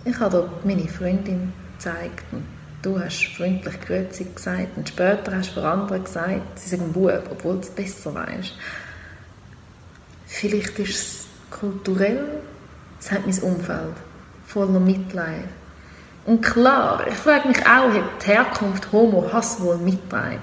[0.03, 2.45] Ich habe dort meine Freundin gezeigt und
[2.81, 6.93] du hast freundlich Grüezi gesagt und später hast du für andere gesagt, sie sind ein
[6.93, 8.53] Bub, obwohl du es besser weißt.
[10.25, 12.41] Vielleicht ist es kulturell,
[13.11, 13.95] hat mein Umfeld
[14.45, 15.47] voller Mitleid.
[16.25, 20.39] Und klar, ich frage mich auch, ob die Herkunft Homo Hass wohl mitträgt.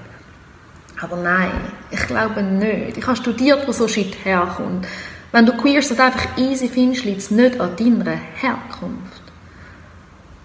[1.01, 1.51] Aber nein,
[1.91, 2.97] ich glaube nicht.
[2.97, 4.87] Ich habe studiert, wo so Shit herkommt.
[5.33, 9.23] Wenn du Queers einfach easy findest, liegt es nicht an deiner Herkunft.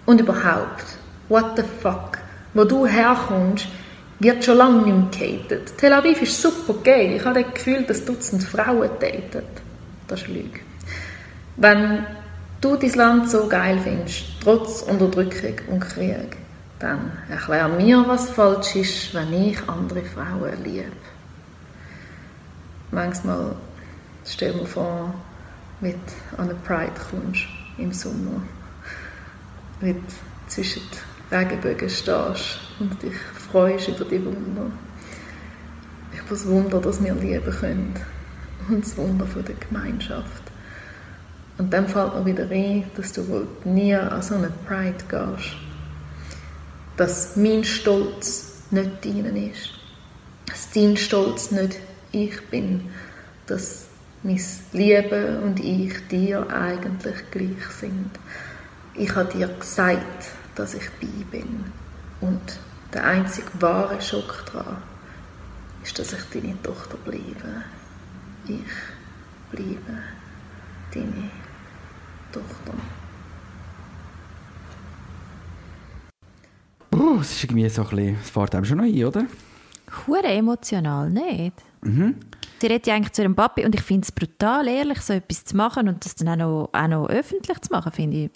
[0.05, 0.85] Und überhaupt,
[1.29, 2.17] what the fuck?
[2.53, 3.67] Wo du herkommst,
[4.19, 5.77] wird schon lange nicht mehr gehatet.
[5.77, 7.15] Tel Aviv ist super gay.
[7.15, 9.43] Ich habe das Gefühl, dass Dutzend Frauen daten.
[10.07, 10.59] Das ist Lüge.
[11.61, 12.05] Wenn
[12.61, 16.37] du dein Land so geil findest, trotz Unterdrückung und Krieg,
[16.79, 20.85] dann erklär mir, was falsch ist, wenn ich andere Frauen liebe.
[22.91, 23.57] Manchmal
[24.25, 25.13] stell mir vor,
[25.81, 25.89] du
[26.37, 27.41] an eine Pride kommst
[27.77, 28.41] im Sommer,
[29.81, 29.95] du
[30.47, 30.83] zwischen
[31.29, 33.17] den Regenbögen stehst und dich
[33.51, 34.71] freust über die Wunder.
[36.13, 37.95] Über das Wunder, das wir lieben können
[38.69, 40.48] und das Wunder der Gemeinschaft.
[41.59, 45.55] Und dann fällt mir wieder ein, dass du wohl nie an so eine Pride gehst
[46.99, 49.69] dass mein Stolz nicht deinen ist.
[50.47, 51.79] Dass dein Stolz nicht
[52.11, 52.89] ich bin.
[53.47, 53.85] Dass
[54.21, 54.41] mein
[54.73, 58.09] Liebe und ich dir eigentlich gleich sind.
[58.95, 61.63] Ich habe dir gesagt, dass ich bei bin.
[62.19, 62.59] Und
[62.93, 64.83] der einzige wahre Schock daran
[65.81, 67.63] ist, dass ich deine Tochter bleibe.
[68.45, 69.99] Ich bleibe
[70.93, 71.31] deine
[72.31, 72.73] Tochter.
[76.93, 79.25] Uh, es ist irgendwie so ein bisschen, es fährt einem schon noch ein, oder?
[80.07, 81.53] Hure emotional, nicht?
[81.81, 82.15] Mhm.
[82.59, 85.45] Sie redet ja eigentlich zu ihrem Papi und ich finde es brutal ehrlich, so etwas
[85.45, 88.31] zu machen und das dann auch noch, auch noch öffentlich zu machen, finde ich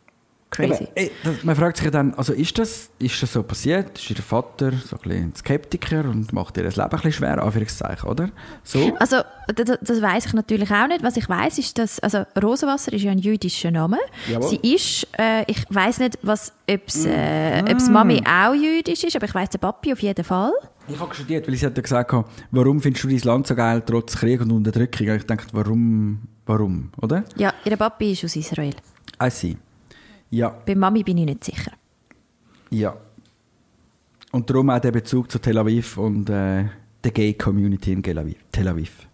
[0.53, 0.83] crazy.
[0.83, 3.97] Aber, ey, das, man fragt sich dann, also ist das, ist das so passiert?
[3.97, 7.43] Ist ihr Vater so ein, ein Skeptiker und macht ihr das Leben ein bisschen schwer,
[7.43, 8.29] Anführungszeichen, oder?
[8.63, 8.95] So?
[8.99, 9.21] Also,
[9.53, 11.03] das, das weiß ich natürlich auch nicht.
[11.03, 13.97] Was ich weiß ist, dass, also Rosenwasser ist ja ein jüdischer Name.
[14.29, 14.49] Jawohl.
[14.49, 19.15] Sie ist, äh, ich weiß nicht, was, ob es äh, ob's Mami auch jüdisch ist,
[19.15, 20.51] aber ich weiß der Papi auf jeden Fall.
[20.87, 22.13] Ich habe studiert, weil sie hat ja gesagt,
[22.51, 25.09] warum findest du dein Land so geil, trotz Krieg und Unterdrückung?
[25.09, 27.23] Und ich dachte, warum, warum, oder?
[27.37, 28.75] Ja, ihr Papi ist aus Israel.
[29.21, 29.57] I see.
[30.33, 30.49] Ja.
[30.65, 31.71] Bei Mami bin ich nicht sicher.
[32.71, 32.95] Ja.
[34.31, 36.65] Und darum auch der Bezug zu Tel Aviv und äh,
[37.03, 38.37] der Gay-Community in Tel Aviv.
[38.51, 39.07] Tel Aviv.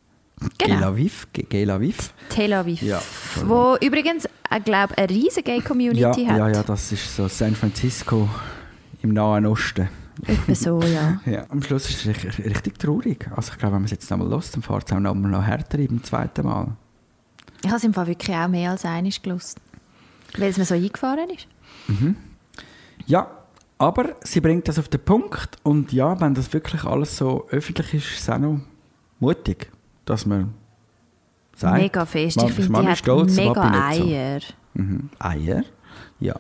[0.57, 0.76] Genau.
[0.76, 1.28] Tel Aviv?
[1.49, 2.13] Tel Aviv?
[2.30, 2.82] Tel Aviv.
[2.82, 3.01] Ja,
[3.45, 6.38] Wo übrigens, ich glaube, eine riesige Gay-Community Ja, hat.
[6.38, 8.30] ja, ja, das ist so San Francisco
[9.01, 9.89] im Nahen Osten.
[10.26, 11.20] Etwa so, ja.
[11.26, 13.30] Ja, am Schluss ist es richtig, richtig traurig.
[13.36, 15.43] Also ich glaube, wenn man es jetzt nochmal lässt, dann fährt es auch nochmal noch
[15.43, 16.67] härter beim zweiten Mal.
[17.61, 19.59] Ich habe es im Fall wirklich auch mehr als einig gelust.
[20.38, 21.47] Weil es mir so eingefahren ist.
[23.05, 23.27] Ja,
[23.77, 27.93] aber sie bringt das auf den Punkt und ja, wenn das wirklich alles so öffentlich
[27.93, 28.59] ist, ist es auch noch
[29.19, 29.71] mutig,
[30.05, 30.53] dass man
[31.55, 31.77] sagt.
[31.82, 32.38] Mega fest.
[32.38, 34.03] Mama- Ich finde, die hat stolz, mega nicht so.
[34.05, 34.39] Eier.
[34.73, 35.09] Mhm.
[35.19, 35.63] Eier?
[36.19, 36.36] Ja.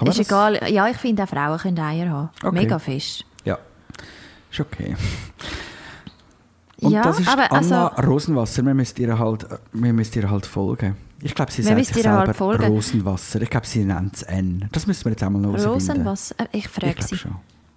[0.00, 0.26] Man Ist das?
[0.28, 0.60] egal.
[0.72, 2.30] Ja, ich finde auch Frauen können Eier haben.
[2.42, 2.54] Okay.
[2.54, 3.24] Mega fest.
[3.44, 3.58] Ja,
[4.50, 4.96] ist okay.
[6.80, 8.64] Und Ja, das ist aber Anna also- Rosenwasser.
[8.64, 10.96] Wir müssen ihr halt, wir müssen ihr halt folgen.
[11.22, 12.66] Ich glaube, sie sagt sich selber folgen.
[12.66, 13.42] Rosenwasser.
[13.42, 14.68] Ich glaube, sie nennt es N.
[14.72, 15.58] Das müssen wir jetzt einmal noch.
[15.66, 16.34] Rosenwasser?
[16.38, 17.16] Äh, Ich frage sie.
[17.16, 17.34] schon.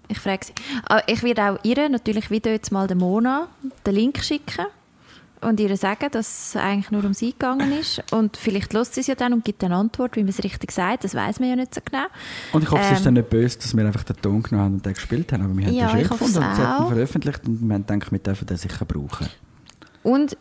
[0.08, 0.54] Ich frage sie.
[0.86, 3.48] Aber ich werde auch ihr natürlich wieder jetzt mal den Mona
[3.86, 4.66] den Link schicken
[5.40, 8.04] und ihr sagen, dass es eigentlich nur um sie gegangen ist.
[8.12, 10.72] Und vielleicht lässt sie es ja dann und gibt eine Antwort, wie man es richtig
[10.72, 11.04] sagt.
[11.06, 12.06] Das weiß man ja nicht so genau.
[12.52, 14.66] Und ich hoffe, sie ist Ähm, dann nicht böse, dass wir einfach den Ton genommen
[14.66, 15.46] haben und den gespielt haben.
[15.46, 17.86] Aber wir haben Ja, den schön gefunden und sie hat ihn veröffentlicht und wir haben
[17.88, 19.28] gedacht, wir dürfen den sicher brauchen.
[20.04, 20.36] Und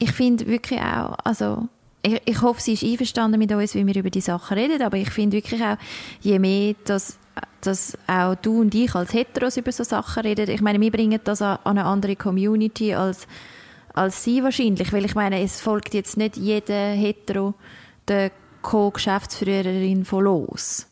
[0.00, 1.68] ich finde wirklich auch, also
[2.02, 4.96] ich, ich hoffe, sie ist einverstanden mit uns, wie wir über die Sachen reden, aber
[4.96, 5.76] ich finde wirklich auch,
[6.20, 7.18] je mehr, dass,
[7.60, 11.20] dass auch du und ich als Heteros über so Sachen reden, ich meine, wir bringen
[11.22, 13.28] das an, eine andere Community als,
[13.92, 17.54] als sie wahrscheinlich, weil ich meine, es folgt jetzt nicht jeder Hetero
[18.08, 18.32] der
[18.62, 20.86] Co-Geschäftsführerin von los.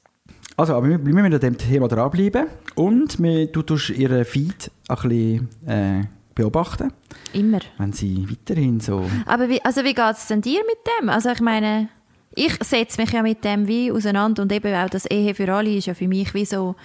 [0.59, 4.97] Also, aber wir, müssen an dem Thema dranbleiben und wir, du tust ihren Feed ein
[4.97, 6.03] bisschen äh,
[6.39, 6.93] beobachten,
[7.33, 7.59] Immer.
[7.79, 9.05] wenn sie weiterhin so...
[9.27, 11.09] Aber wie, also wie geht es denn dir mit dem?
[11.09, 11.89] Also ich meine,
[12.35, 15.75] ich setze mich ja mit dem wie auseinander und eben auch das Ehe für alle
[15.75, 16.77] ist ja für mich wie so,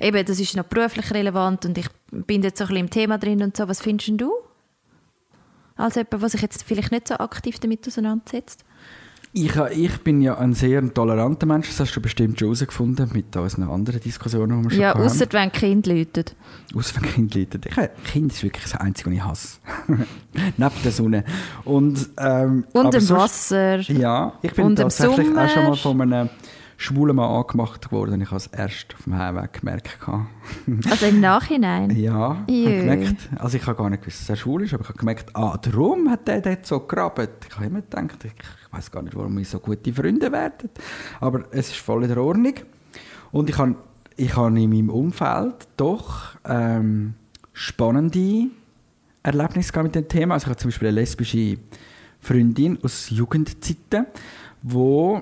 [0.00, 3.18] eben das ist noch beruflich relevant und ich bin jetzt so ein bisschen im Thema
[3.18, 3.68] drin und so.
[3.68, 4.32] Was findest du?
[5.76, 8.64] Als jemand, der sich jetzt vielleicht nicht so aktiv damit auseinandersetzt?
[9.34, 13.08] Ich, ha- ich bin ja ein sehr toleranter Mensch, das hast du bestimmt schon herausgefunden
[13.14, 16.36] mit unseren anderen Diskussionen, die wir schon Ja, außer wenn Kind läutet.
[16.74, 17.64] Aus wenn Kind leidet.
[17.64, 17.74] Ich,
[18.12, 19.58] Kind ist wirklich das Einzige, was ich hasse.
[20.58, 21.24] Neben der Sonne.
[21.64, 23.22] Und, ähm, Und dem sonst-
[23.52, 23.80] Wasser.
[23.90, 25.76] Ja, ich bin Und im tatsächlich auch schon mal Sommer.
[25.76, 26.28] von einem
[26.82, 28.20] schwulen Mann angemacht worden.
[28.20, 29.98] Ich habe es erst auf dem Heimweg gemerkt.
[30.90, 31.90] Also im Nachhinein.
[31.96, 33.30] ja, ich habe gemerkt.
[33.36, 35.56] Also ich habe gar nicht gewusst, dass er schwul ist, aber ich habe gemerkt, ah,
[35.56, 37.28] darum hat der dort so gegraben.
[37.48, 40.70] Ich habe immer gedacht, ich, ich weiß gar nicht, warum wir so gute Freunde werden.
[41.20, 42.54] Aber es ist voll in der Ordnung.
[43.30, 43.76] Und ich habe,
[44.16, 47.14] ich habe in meinem Umfeld doch ähm,
[47.52, 48.48] spannende
[49.22, 50.34] Erlebnisse mit dem Thema.
[50.34, 51.58] Also ich habe zum Beispiel eine lesbische
[52.20, 54.06] Freundin aus Jugendzeiten,
[54.62, 55.20] die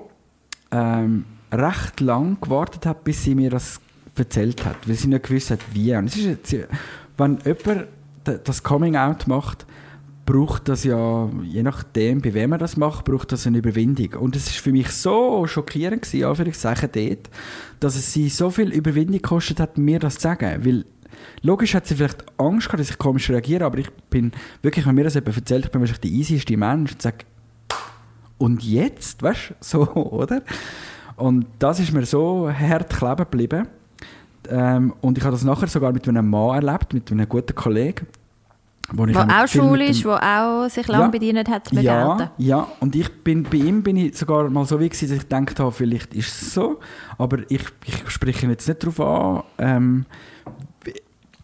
[0.73, 3.81] ähm, recht lang gewartet hat, bis sie mir das
[4.17, 5.95] erzählt hat, weil sie nicht gewusst hat, wie.
[5.95, 6.69] Und es ist jetzt,
[7.17, 7.87] wenn jemand
[8.45, 9.67] das Coming Out macht,
[10.27, 14.21] braucht das ja, je nachdem, bei wem er das macht, braucht das eine Überwindung.
[14.21, 17.31] Und es ist für mich so schockierend gewesen, Anführungszeichen dort,
[17.81, 20.65] dass es sie so viel Überwindung gekostet hat, mir das zu sagen.
[20.65, 20.85] Weil
[21.43, 24.31] logisch hat sie vielleicht Angst gehabt, dass ich komisch reagiere, aber ich bin
[24.63, 27.25] wirklich, wenn mir das jemand erzählt, ich bin wahrscheinlich der easyste Mensch und sage,
[28.39, 30.43] und jetzt, weißt du, so, oder?
[31.21, 33.69] Und das ist mir so hart kleben geblieben.
[34.49, 38.07] Ähm, und ich habe das nachher sogar mit einem Mann erlebt, mit einem guten Kollegen.
[38.93, 41.09] Wo ich Der auch schwul ist, der auch sich lange Ja.
[41.11, 44.81] bedient hat zu ja, ja, und ich bin, bei ihm bin ich sogar mal so
[44.81, 46.81] wie gewesen, dass ich gedacht habe, vielleicht ist es so,
[47.17, 50.07] aber ich, ich spreche ihn jetzt nicht darauf an, ähm,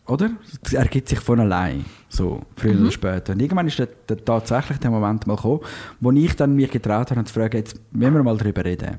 [0.07, 0.31] oder?
[0.63, 2.83] Es ergibt sich von allein, so, früher Mhm.
[2.83, 3.33] oder später.
[3.33, 5.61] Und irgendwann ist der, der, tatsächlich der Moment mal gekommen,
[6.01, 8.99] wo ich dann mich getraut habe, und zu fragen, jetzt müssen wir mal darüber reden.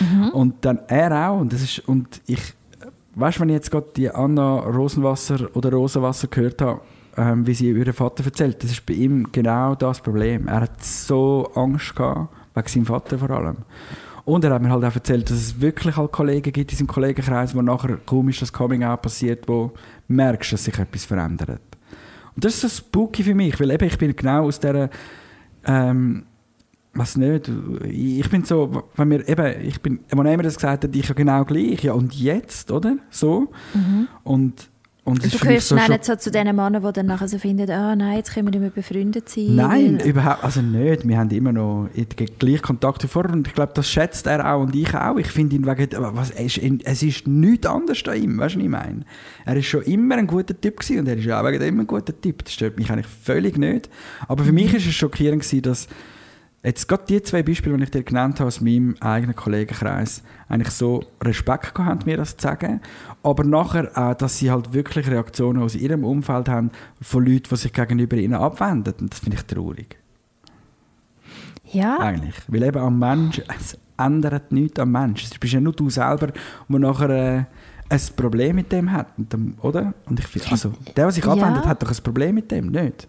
[0.00, 0.28] Mhm.
[0.32, 2.54] Und dann er auch, und das ist, und ich,
[3.14, 6.80] weißt du, wenn ich jetzt gerade die Anna Rosenwasser oder Rosenwasser gehört habe,
[7.16, 10.48] ähm, wie sie über ihren Vater erzählt, das ist bei ihm genau das Problem.
[10.48, 13.56] Er hat so Angst gehabt, wegen seinem Vater vor allem.
[14.24, 16.86] Und er hat mir halt auch erzählt, dass es wirklich halt Kollegen gibt in seinem
[16.86, 19.72] Kollegenkreis, wo nachher komisch das Coming-out passiert, wo
[20.12, 21.60] merkst, dass sich etwas verändert.
[22.34, 24.88] Und das ist so spooky für mich, weil eben ich bin genau aus dieser,
[25.64, 26.24] ähm,
[26.94, 27.50] was nicht,
[27.84, 31.08] ich bin so, wenn wir eben, ich bin, wenn er mir das gesagt hat, ich
[31.08, 32.96] ja genau gleich, ja und jetzt, oder?
[33.10, 33.50] So.
[34.24, 34.70] Und,
[35.04, 37.68] und es du gehörst so nicht so zu den Männern, die dann nachher so finden,
[37.70, 39.56] ah nein, jetzt können wir nicht mehr befreundet sein.
[39.56, 41.08] Nein, überhaupt, also nicht.
[41.08, 41.88] Wir haben immer noch
[42.38, 45.16] gleich Kontakt vorher und ich glaube, das schätzt er auch und ich auch.
[45.16, 48.58] Ich finde ihn wegen, was, er ist, es ist nichts anderes an ihm, weißt du,
[48.58, 49.00] was ich meine?
[49.44, 51.82] Er ist schon immer ein guter Typ gewesen und er ist auch wegen dem immer
[51.82, 52.44] ein guter Typ.
[52.44, 53.90] Das stört mich eigentlich völlig nicht.
[54.28, 55.88] Aber für mich ist es schockierend gewesen, dass
[56.64, 60.70] jetzt gerade die zwei Beispiele, die ich dir genannt habe aus meinem eigenen Kollegenkreis, eigentlich
[60.72, 62.80] so Respekt gehabt haben, mir das zu sagen.
[63.22, 67.56] Aber nachher auch, dass sie halt wirklich Reaktionen aus ihrem Umfeld haben von Leuten, die
[67.56, 68.94] sich gegenüber ihnen abwenden.
[69.00, 69.96] Und das finde ich traurig.
[71.72, 72.36] ja, Eigentlich.
[72.48, 75.24] Weil eben am Mensch, es ändert nichts am Mensch.
[75.24, 76.28] Es bist ja nur du selber,
[76.68, 77.44] der nachher äh,
[77.88, 79.08] ein Problem mit dem hat.
[79.62, 79.94] Oder?
[80.06, 81.32] Und ich finde, also, der, der sich Ja.
[81.32, 83.08] abwendet, hat doch ein Problem mit dem, nicht?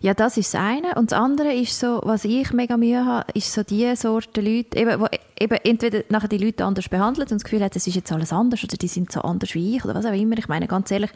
[0.00, 0.94] Ja, das ist das eine.
[0.96, 4.78] Und das andere ist so, was ich mega Mühe habe, ist so die Sorte Leute,
[4.78, 5.06] eben, wo
[5.38, 8.32] eben entweder nachher die Leute anders behandelt und das Gefühl hat, es ist jetzt alles
[8.32, 10.38] anders oder die sind so anders wie ich oder was auch immer.
[10.38, 11.10] Ich meine, ganz ehrlich,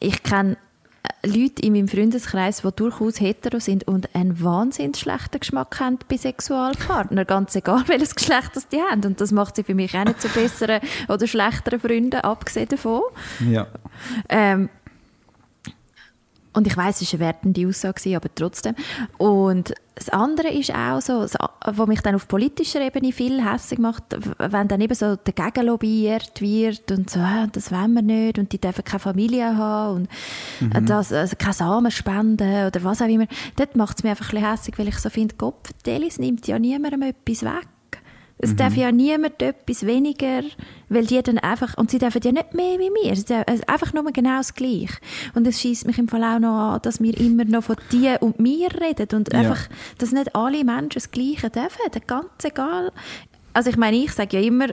[0.00, 0.56] ich kenne
[1.22, 5.98] äh, Leute in meinem Freundeskreis, die durchaus hetero sind und einen wahnsinnig schlechten Geschmack haben
[6.08, 9.04] bei Sexualpartnern, ganz egal welches Geschlecht das die haben.
[9.04, 13.02] Und das macht sie für mich auch nicht zu besseren oder schlechteren Freunden, abgesehen davon.
[13.48, 13.68] Ja.
[14.28, 14.68] Ähm,
[16.56, 18.74] Und ich weiß, es war eine wertende Aussage, aber trotzdem.
[19.18, 21.26] Und das andere ist auch so,
[21.64, 24.04] was mich dann auf politischer Ebene viel hässlich macht,
[24.38, 28.52] wenn dann eben so dagegen lobbyiert wird und so, ah, das wollen wir nicht und
[28.52, 30.08] die dürfen keine Familie haben
[30.60, 30.86] und mhm.
[30.86, 33.26] das, also keine Samen spenden oder was auch immer.
[33.56, 36.46] Dort macht es mir einfach ein bisschen hässlich, weil ich so finde, Gott, Delis nimmt
[36.46, 37.68] ja niemandem etwas weg.
[38.38, 38.56] Es mhm.
[38.56, 40.42] darf ja niemand etwas weniger,
[40.88, 43.94] weil die dann einfach, und sie dürfen ja nicht mehr wie wir, es ist einfach
[43.94, 44.98] nur genau das Gleiche.
[45.34, 48.18] Und es schießt mich im Fall auch noch an, dass wir immer noch von dir
[48.20, 49.40] und mir reden und ja.
[49.40, 49.68] einfach,
[49.98, 52.92] dass nicht alle Menschen das Gleiche dürfen, ganz egal.
[53.54, 54.66] Also ich meine, ich sage ja immer,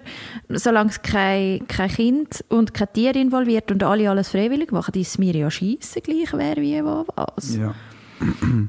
[0.50, 5.08] solange es kein, kein Kind und kein Tier involviert und alle alles freiwillig machen, ist
[5.08, 7.56] es mir ja scheiße gleich, wer wie wo was.
[7.56, 7.74] Ja.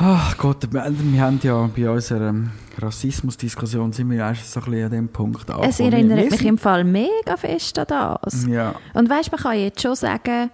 [0.00, 0.82] Ach Gott, wir
[1.20, 2.32] haben ja bei unserer
[2.78, 5.68] Rassismusdiskussion sind wir erst so ein bisschen an dem Punkt angekommen.
[5.68, 8.46] Es erinnert mich im Fall mega fest an das.
[8.46, 8.76] Ja.
[8.94, 10.50] Und weißt, man kann jetzt schon sagen,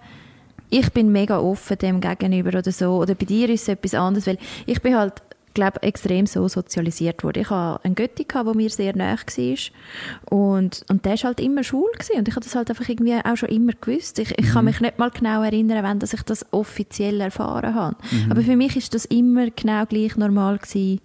[0.71, 2.95] ich bin mega offen dem gegenüber oder so.
[2.95, 5.21] Oder bei dir ist es etwas anderes, weil ich bin halt
[5.55, 7.39] glaube extrem so sozialisiert wurde.
[7.39, 11.63] Ich hatte einen Götti, der mir sehr nahe war und, und der war halt immer
[11.63, 12.19] schwul gewesen.
[12.19, 14.19] und ich habe das halt einfach irgendwie auch schon immer gewusst.
[14.19, 14.51] Ich, ich mhm.
[14.51, 17.95] kann mich nicht mal genau erinnern, wenn dass ich das offiziell erfahren habe.
[18.11, 18.31] Mhm.
[18.31, 21.01] Aber für mich ist das immer genau gleich normal gewesen,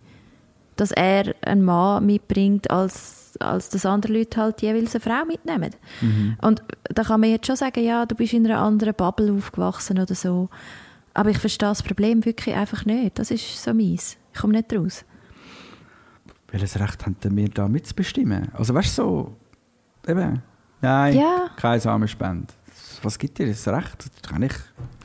[0.77, 5.71] dass er einen Mann mitbringt, als, als dass andere Leute halt jeweils eine Frau mitnehmen.
[6.01, 6.37] Mhm.
[6.43, 9.99] Und da kann man jetzt schon sagen, ja, du bist in einer anderen Bubble aufgewachsen
[9.99, 10.49] oder so.
[11.15, 13.19] Aber ich verstehe das Problem wirklich einfach nicht.
[13.19, 14.17] Das ist so mies.
[14.33, 15.05] Ich komme nicht raus.
[16.51, 18.49] Welches Recht haben wir da mitzubestimmen?
[18.55, 19.37] Also weißt du, so,
[20.09, 20.43] eben,
[20.81, 21.51] nein, ja.
[21.57, 22.53] keine Samenspende.
[23.03, 24.11] Was gibt dir das Recht?
[24.23, 24.53] Das kann ich...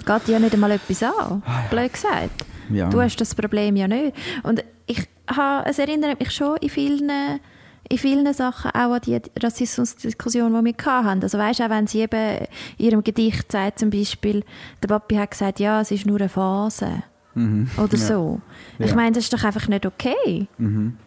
[0.05, 1.67] Geht ja nicht einmal etwas an, ah, ja.
[1.69, 2.45] blöd gesagt.
[2.69, 2.89] Ja.
[2.89, 4.15] Du hast das Problem ja nicht.
[4.43, 7.11] Und ich habe, es erinnert mich schon in vielen,
[7.89, 11.21] in vielen Sachen auch an die Rassismusdiskussion, die wir hatten.
[11.21, 12.47] Also weißt auch wenn sie eben
[12.77, 14.43] in ihrem Gedicht sagt, zum Beispiel,
[14.81, 17.03] der Papi hat gesagt, ja, es ist nur eine Phase.
[17.35, 17.69] Mhm.
[17.77, 18.05] Oder ja.
[18.05, 18.41] so.
[18.79, 18.95] Ich ja.
[18.95, 20.47] meine, das ist doch einfach nicht okay.
[20.57, 20.97] Mhm.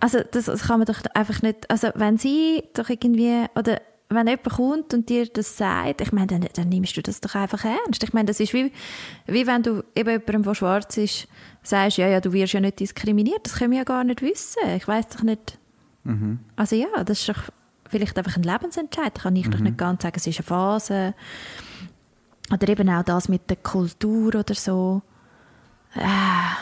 [0.00, 3.80] Also das, das, kann man doch einfach nicht, also wenn sie doch irgendwie, oder
[4.10, 7.34] wenn jemand kommt und dir das sagt, ich meine, dann, dann nimmst du das doch
[7.34, 8.02] einfach ernst.
[8.02, 8.72] Ich meine, das ist wie,
[9.26, 11.28] wie wenn du eben jemandem, der schwarz ist,
[11.62, 13.40] sagst, ja, ja, du wirst ja nicht diskriminiert.
[13.44, 14.62] Das können wir ja gar nicht wissen.
[14.76, 15.58] Ich weiß doch nicht.
[16.04, 16.38] Mhm.
[16.56, 17.42] Also ja, das ist doch
[17.88, 19.16] vielleicht einfach ein Lebensentscheid.
[19.16, 19.50] Da kann ich mhm.
[19.50, 21.14] doch nicht ganz sagen, es ist eine Phase.
[22.50, 25.02] Oder eben auch das mit der Kultur oder so.
[26.00, 26.56] Ah.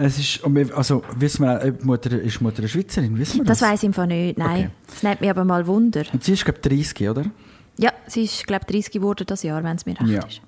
[0.00, 0.40] Es ist,
[0.74, 3.18] also wissen wir, ob Mutter, ist Mutter eine Schweizerin?
[3.18, 4.66] Wissen wir das das weiß ich einfach nicht, nein.
[4.66, 4.70] Okay.
[4.86, 6.04] Das nimmt mich aber mal Wunder.
[6.12, 7.24] Und sie ist, glaube ich, 30, oder?
[7.78, 10.24] Ja, sie ist, glaube ich, 30 geworden das Jahr, wenn es mir recht ja.
[10.24, 10.40] ist.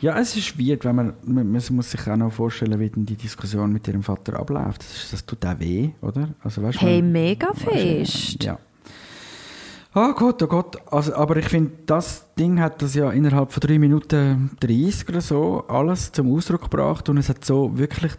[0.00, 3.06] Ja, es ist schwierig, wenn man, man, man muss sich auch noch vorstellen, wie denn
[3.06, 4.82] die Diskussion mit ihrem Vater abläuft.
[4.82, 6.30] Das, ist, das tut auch weh, oder?
[6.42, 8.42] Also, weißt, hey, man, mega fest.
[8.42, 8.58] Ja.
[9.94, 10.76] Oh Gott, oh Gott.
[10.90, 15.20] Also, aber ich finde, das Ding hat das ja innerhalb von 3 Minuten 30 oder
[15.20, 18.12] so alles zum Ausdruck gebracht und es hat so wirklich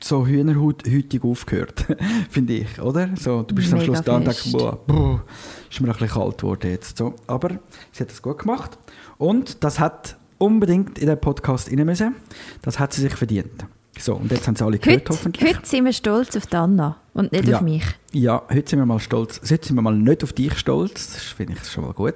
[0.00, 1.86] so hühnerhütig aufgehört,
[2.30, 3.10] finde ich, oder?
[3.16, 5.22] So, du bist Mega am Schluss da und denkst, boah, boah,
[5.70, 6.98] ist mir ein bisschen kalt geworden jetzt.
[6.98, 7.14] So.
[7.28, 7.50] Aber
[7.92, 8.76] sie hat das gut gemacht
[9.18, 12.16] und das hat unbedingt in den Podcast rein müssen.
[12.62, 13.66] Das hat sie sich verdient.
[13.98, 15.56] So, und jetzt haben sie alle gehört, heute, hoffentlich.
[15.56, 17.56] Heute sind wir stolz auf Anna und nicht ja.
[17.56, 17.84] auf mich.
[18.12, 19.40] Ja, heute sind wir mal stolz.
[19.42, 21.14] Heute sind wir mal nicht auf dich stolz.
[21.14, 22.14] Das finde ich schon mal gut.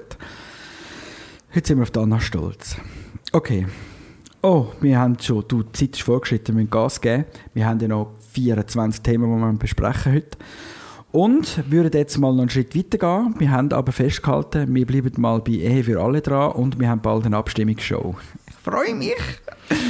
[1.54, 2.76] Heute sind wir auf Anna stolz.
[3.32, 3.66] Okay.
[4.42, 7.24] Oh, wir haben schon, du, die Zeit ist vorgeschritten, wir müssen Gas geben.
[7.52, 10.38] Wir haben ja noch 24 Themen, die wir besprechen heute.
[11.10, 13.34] Und würden jetzt mal noch einen Schritt weiter gehen.
[13.38, 17.02] Wir haben aber festgehalten, wir bleiben mal bei Ehe für alle dran und wir haben
[17.02, 18.14] bald eine Abstimmungsshow.
[18.48, 19.41] Ich freue mich!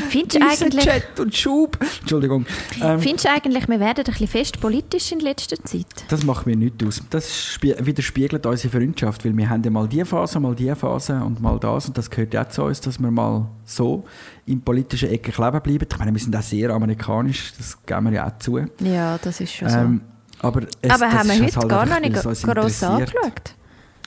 [0.08, 0.84] Findest du eigentlich...
[0.84, 1.78] Chat und Schub.
[2.00, 2.46] Entschuldigung.
[2.80, 5.86] Ähm, Findest du eigentlich, wir werden ein bisschen fest politisch in letzter Zeit?
[6.08, 7.02] Das macht mir nichts aus.
[7.10, 11.40] Das widerspiegelt unsere Freundschaft, weil wir haben ja mal diese Phase, mal diese Phase und
[11.40, 14.04] mal das und das gehört ja auch zu uns, dass wir mal so
[14.46, 15.86] im politischen Ecke kleben bleiben.
[15.90, 18.58] Ich meine, wir sind auch sehr amerikanisch, das geben wir ja auch zu.
[18.80, 20.00] Ja, das ist schon ähm,
[20.40, 20.46] so.
[20.48, 23.54] Aber, es, aber haben wir heute halt gar noch nicht groß angeschaut?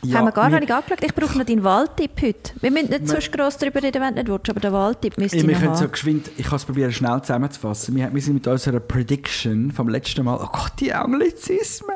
[0.10, 1.04] Ja, haben wir gar noch nicht angeschaut.
[1.04, 2.54] Ich brauche noch deinen Waldtipp heute.
[2.62, 5.38] Wir müssen nicht so gross darüber reden, wenn du nicht willst, aber den Waldtipp müsste
[5.38, 5.76] ich noch haben.
[5.76, 7.96] So geschwind, ich kann es probieren, schnell zusammenzufassen.
[7.96, 11.96] Wir, wir sind mit unserer Prediction vom letzten Mal, oh Gott, die Anglizismen,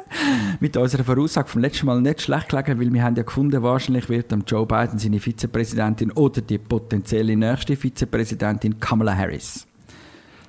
[0.60, 4.10] mit unserer Voraussage vom letzten Mal nicht schlecht gelegen, weil wir haben ja gefunden, wahrscheinlich
[4.10, 9.66] wird Joe Biden seine Vizepräsidentin oder die potenzielle nächste Vizepräsidentin Kamala Harris.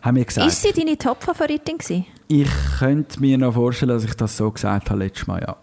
[0.03, 0.47] Haben wir gesagt.
[0.47, 1.79] Ist sie deine Top-Favoritin
[2.29, 2.49] Ich
[2.79, 5.57] könnte mir noch vorstellen, dass ich das so gesagt habe letztes Mal, ja.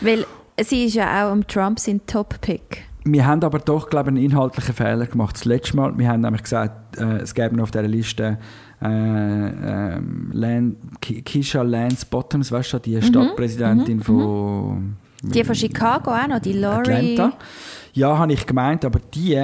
[0.00, 0.26] Weil
[0.60, 2.84] Sie ist ja auch um Trump sein Top-Pick.
[3.04, 5.36] Wir haben aber doch, glaube ich, einen inhaltlichen Fehler gemacht.
[5.36, 8.38] Das letzte Mal, wir haben nämlich gesagt, äh, es gäbe noch auf dieser Liste
[8.80, 10.00] äh, äh,
[10.32, 13.02] Lan Keisha Lance Bottoms, weißt du, die mhm.
[13.02, 14.02] Stadtpräsidentin mhm.
[14.02, 14.96] von...
[15.22, 17.14] Die von Chicago auch noch, die Laurie...
[17.14, 17.32] Atlanta.
[17.94, 19.34] Ja, habe ich gemeint, aber die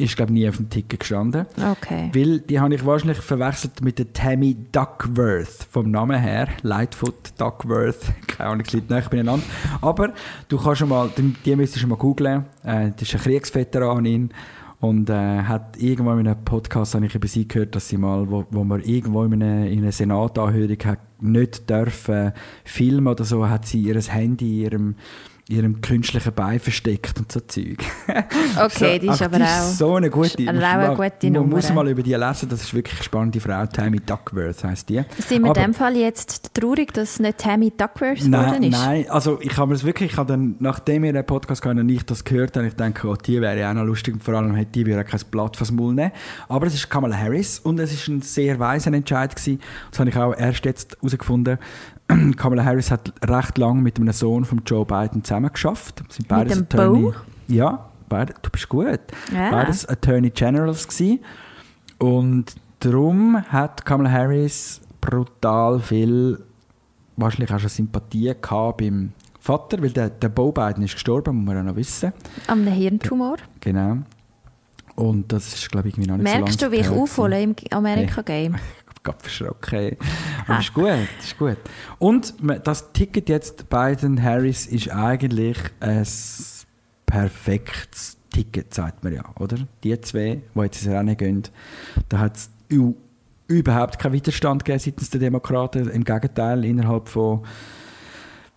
[0.00, 1.46] ist glaube nie auf dem Ticket gestanden.
[1.56, 2.10] Okay.
[2.14, 6.48] Weil die habe ich wahrscheinlich verwechselt mit der Tammy Duckworth vom Namen her.
[6.62, 8.00] Lightfoot Duckworth.
[8.26, 9.44] Keine Ahnung, es liegt nicht beieinander.
[9.80, 10.12] Aber
[10.48, 12.46] du kannst schon mal, die, die müsstest du schon mal googlen.
[12.64, 14.30] Äh, das ist eine Kriegsveteranin.
[14.80, 18.30] Und äh, hat irgendwann in einem Podcast habe ich über sie gehört, dass sie mal,
[18.30, 22.32] wo, wo man irgendwo in einer, in einer Senatanhörung hat, nicht dürfen
[22.64, 24.94] filmen oder so, hat sie ihr Handy in ihrem
[25.50, 27.78] ihrem künstlichen Bein versteckt und so Zeug.
[28.62, 30.42] Okay, die ist aber die auch- Ist so eine gute.
[30.44, 31.56] auch eine Man- gute Man Nummer.
[31.56, 33.66] muss mal über die lesen, das ist wirklich eine spannende Frau.
[33.66, 35.02] Tammy Duckworth heisst die.
[35.18, 38.62] Sind wir in Aber- dem Fall jetzt traurig, dass es nicht Tammy Duckworth geworden Nein,
[38.64, 38.72] ist?
[38.72, 41.78] nein, also ich habe mir das wirklich, ich habe dann, nachdem wir den Podcast hatten
[41.80, 44.22] und ich das gehört habe, ich denke, oh, die wäre ja auch noch lustig und
[44.22, 46.12] vor allem hätte die wieder kein Blatt fürs Maul nehmen.
[46.48, 49.60] Aber es ist Kamala Harris und es ist ein sehr weiser Entscheid gewesen.
[49.90, 51.58] Das habe ich auch erst jetzt herausgefunden.
[52.36, 56.02] Kamala Harris hat recht lange mit einem Sohn von Joe Biden zusammengeschafft.
[56.08, 57.14] Sind beides dem Attorney- Beau?
[57.48, 59.00] Ja, beide, du bist gut.
[59.32, 59.50] Ja.
[59.50, 61.20] Beides Attorney Generals gewesen.
[61.98, 66.38] Und darum hat Kamala Harris brutal viel,
[67.16, 71.46] wahrscheinlich auch schon Sympathie gehabt beim Vater, weil der, der Bo Biden ist gestorben, muss
[71.46, 72.12] man ja noch wissen.
[72.46, 73.36] Am Hirntumor.
[73.60, 73.98] Genau.
[74.96, 77.54] Und das ist, glaube ich, irgendwie noch nicht Merkst so du, wie ich aufhole im
[77.70, 78.56] Amerika-Game?
[79.02, 79.96] Gott verschrocken.
[80.46, 81.56] Aber ist gut, ist gut.
[81.98, 82.34] Und
[82.64, 86.06] das Ticket jetzt Biden Harris ist eigentlich ein
[87.06, 89.56] perfektes Ticket, sagt man ja, oder?
[89.82, 91.42] Die zwei, die jetzt ins Rennen gehen,
[92.08, 92.50] da hat es
[93.48, 95.88] überhaupt keinen Widerstand gegeben seitens der Demokraten.
[95.88, 97.44] Im Gegenteil, innerhalb von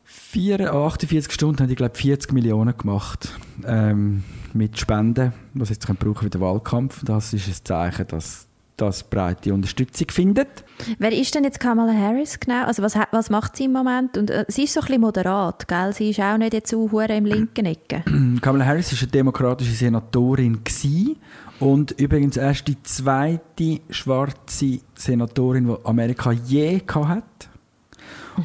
[0.03, 4.23] 4, 48 Stunden haben die, glaube ich, 40 Millionen gemacht ähm,
[4.53, 7.03] mit Spenden, was sie jetzt können brauchen für den Wahlkampf.
[7.03, 10.63] Das ist ein Zeichen, dass das breite Unterstützung findet.
[10.97, 12.65] Wer ist denn jetzt Kamala Harris genau?
[12.65, 14.17] Also was, was macht sie im Moment?
[14.17, 15.93] Und äh, sie ist so ein bisschen moderat, gell?
[15.93, 18.03] Sie ist auch nicht jetzt so im linken Ecke.
[18.41, 21.17] Kamala Harris war eine demokratische Senatorin gewesen
[21.59, 27.49] und übrigens erst die zweite schwarze Senatorin, die Amerika je gehabt hat.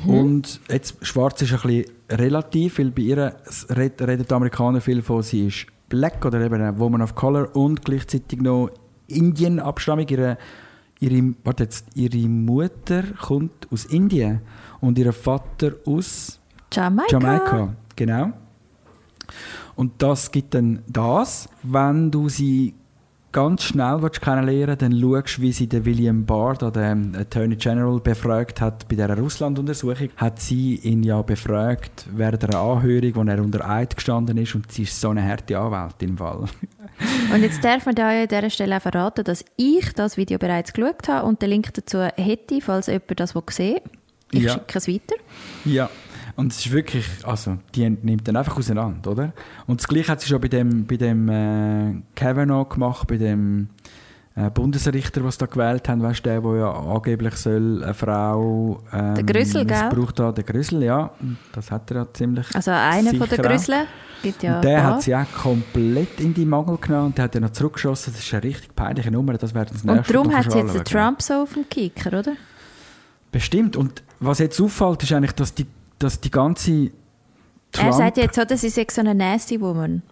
[0.07, 3.37] Und jetzt schwarz ist ein bisschen relativ, weil bei ihr
[3.75, 7.85] reden, die Amerikaner viel von, sie ist black oder eben eine Woman of Color und
[7.85, 8.71] gleichzeitig noch
[9.09, 10.07] Indien-Abstammung.
[10.09, 10.39] Ihre,
[11.01, 14.41] ihre, warte jetzt, ihre Mutter kommt aus Indien
[14.81, 16.39] und ihr Vater aus
[16.73, 17.11] Jamaika.
[17.11, 18.33] Jamaika, genau.
[19.75, 22.75] Und das gibt dann das, wenn du sie
[23.33, 28.61] ganz schnell willst kennenlernen dann schaust, wie sie den William Barr, den Attorney General, befragt
[28.61, 30.09] hat bei dieser Russland-Untersuchung.
[30.17, 34.71] Hat sie ihn ja befragt während einer Anhörung, wo er unter Eid gestanden ist und
[34.73, 36.45] sie ist so eine harte Anwältin im Fall.
[37.33, 40.73] Und jetzt darf man da an dieser Stelle auch verraten, dass ich das Video bereits
[40.73, 43.81] geschaut habe und den Link dazu hätte, falls jemand das sehen will.
[44.33, 44.53] Ich Ja.
[44.55, 45.15] schicke es weiter.
[45.65, 45.89] Ja,
[46.39, 49.33] und es ist wirklich, also die nimmt dann einfach auseinander, oder?
[49.67, 53.71] Und das Gleiche hat sie schon bei dem, bei dem äh, Kavanaugh gemacht, bei dem
[54.37, 58.81] äh, Bundesrichter, was da gewählt haben, weißt du, der, der ja angeblich soll eine Frau
[58.93, 59.83] ähm, Der Grüssel, gell?
[59.83, 61.11] missbraucht hat, der Grüssel, ja,
[61.53, 63.43] das hat er ja ziemlich Also einer von den.
[63.43, 63.87] Grüsseln.
[64.23, 67.35] Gibt ja und der hat sie auch komplett in die Mangel genommen und der hat
[67.35, 68.13] ja noch zurückgeschossen.
[68.13, 70.59] Das ist eine richtig peinliche Nummer, das werden das Und nächste darum Mal hat sie
[70.59, 72.33] jetzt den Trump so auf dem Kicker, oder?
[73.33, 73.77] Bestimmt.
[73.77, 75.67] Und was jetzt auffällt, ist eigentlich, dass die,
[75.99, 76.91] dass die ganze Er
[77.73, 80.03] Trump- sagt jetzt so, dass sie so eine nasty woman.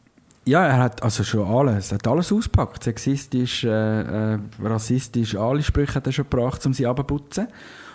[0.44, 2.84] Ja, er hat also schon alles, er hat alles ausgepackt.
[2.84, 7.48] Sexistisch, äh, äh, rassistisch, alle Sprüche hat er schon gebracht, um sie abzuputzen.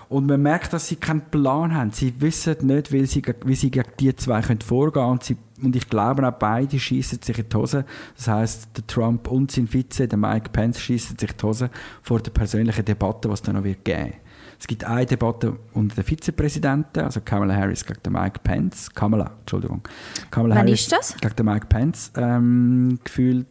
[0.09, 1.91] Und man merkt, dass sie keinen Plan haben.
[1.91, 5.11] Sie wissen nicht, wie sie, wie sie gegen die zwei können vorgehen können.
[5.13, 7.85] Und, sie, und ich glaube auch, beide schießen sich in die Hose.
[8.17, 11.69] Das heißt, der Trump und sein Vize, der Mike Pence, schießen sich in die Hose
[12.01, 14.15] vor der persönlichen Debatte, was dann noch wird geben.
[14.61, 18.93] Es gibt eine Debatte unter den Vizepräsidenten, also Kamala Harris gegen den Mike Pence.
[18.93, 19.81] Kamala, Entschuldigung.
[20.29, 21.17] Kamala Wann Harris ist das?
[21.19, 22.11] Gegen den Mike Pence.
[22.15, 23.47] Ähm, gefühlt,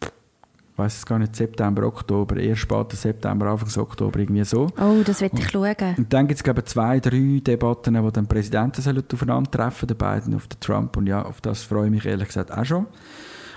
[0.00, 4.68] ich weiß es gar nicht, September, Oktober, eher später September, Anfang Oktober, irgendwie so.
[4.80, 5.74] Oh, das will ich schauen.
[5.98, 9.96] Und dann gibt es glaube ich, zwei, drei Debatten, wo dann Präsidenten sollen aufeinandertreffen, der
[9.96, 10.96] beiden auf den Trump.
[10.96, 12.86] Und ja, auf das freue ich mich ehrlich gesagt auch schon.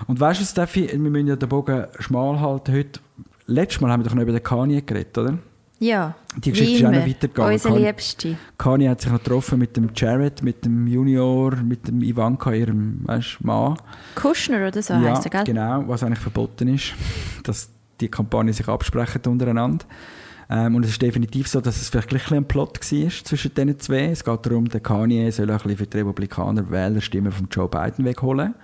[0.06, 3.00] Und weißt du, Steffi, wir müssen ja den Bogen schmal halten heute.
[3.46, 5.38] Letztes Mal haben wir doch noch über den Kanye geredet, oder?
[5.80, 7.52] Ja, Die Geschichte ist auch noch weitergegangen.
[7.52, 8.36] Unser Kann- Liebste.
[8.58, 13.00] Kanye hat sich noch getroffen mit dem Jared, mit dem Junior, mit dem Ivanka, ihrem
[13.04, 13.76] weißt, Mann.
[14.16, 15.44] Kushner oder so ja, heisst er, gell?
[15.44, 16.94] genau, was eigentlich verboten ist,
[17.44, 17.70] dass
[18.00, 19.84] die Kampagne sich absprechen untereinander.
[20.50, 23.54] Ähm, und es ist definitiv so, dass es vielleicht ein, bisschen ein Plot war zwischen
[23.54, 24.04] diesen zwei.
[24.06, 28.04] Es geht darum, der Kanye soll ein bisschen für die Republikaner Wählerstimmen von Joe Biden
[28.04, 28.54] wegholen.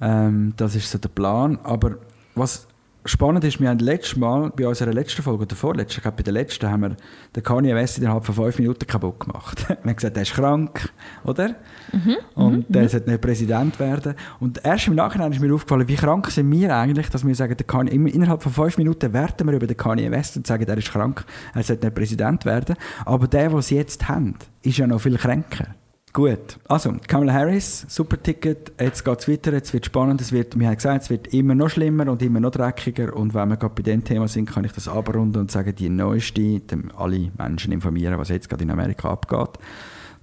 [0.00, 1.58] Ähm, das ist so der Plan.
[1.62, 1.96] Aber
[2.34, 2.66] was
[3.08, 6.22] spannend ist, wir haben letztes Mal, bei unserer letzten Folge, oder vorletzten, ich glaube bei
[6.22, 6.96] der letzten, haben wir
[7.34, 9.66] den Kanye West innerhalb von fünf Minuten kaputt gemacht.
[9.68, 10.92] wir haben gesagt, er ist krank,
[11.24, 11.54] oder?
[11.92, 14.14] Mhm, und der sollte nicht Präsident werden.
[14.40, 17.56] Und erst im Nachhinein ist mir aufgefallen, wie krank sind wir eigentlich, dass wir sagen,
[17.56, 20.76] der Kanye, innerhalb von fünf Minuten werten wir über den Kanye West und sagen, er
[20.76, 22.76] ist krank, er sollte nicht Präsident werden.
[23.04, 25.66] Aber der, den sie jetzt haben, ist ja noch viel kränker.
[26.12, 30.58] Gut, also Kamala Harris, super Ticket, jetzt geht es weiter, jetzt wird spannend, es wird,
[30.58, 33.14] wir haben gesagt, es wird immer noch schlimmer und immer noch dreckiger.
[33.14, 35.90] Und wenn wir gerade bei dem Thema sind, kann ich das abrunden und sagen, die
[35.90, 36.62] neueste,
[36.96, 39.62] alle Menschen informieren, was jetzt gerade in Amerika abgeht.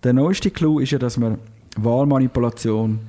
[0.04, 1.38] Der neueste Clou ist ja, dass man
[1.78, 3.00] Wahlmanipulation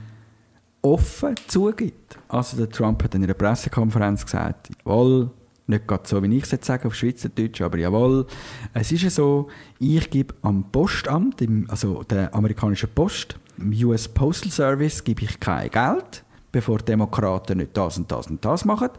[0.82, 2.18] offen zugibt.
[2.28, 5.30] Also der Trump hat in einer Pressekonferenz gesagt, jawohl,
[5.66, 8.26] nicht gerade so, wie ich es jetzt sage auf Schweizerdeutsch, aber jawohl,
[8.72, 9.48] es ist ja so,
[9.78, 15.70] ich gebe am Postamt, also der amerikanischen Post, im US Postal Service, gebe ich kein
[15.70, 18.90] Geld, bevor die Demokraten nicht das und das und das machen.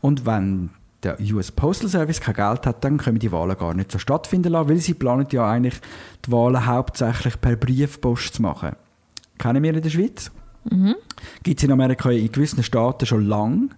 [0.00, 0.70] Und wenn
[1.02, 4.52] der US Postal Service kein Geld hat, dann können die Wahlen gar nicht so stattfinden
[4.52, 5.80] lassen, weil sie planen ja eigentlich
[6.26, 8.76] die Wahlen hauptsächlich per Briefpost zu machen.
[9.38, 10.30] Kennen wir in der Schweiz?
[10.68, 10.96] Mhm.
[11.42, 13.74] Gibt es in Amerika in gewissen Staaten schon lang.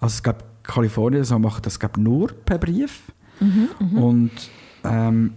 [0.00, 3.02] Also es gab Kalifornien so macht das glaub, nur per Brief.
[3.40, 4.30] Mhm, Und,
[4.84, 5.32] ähm,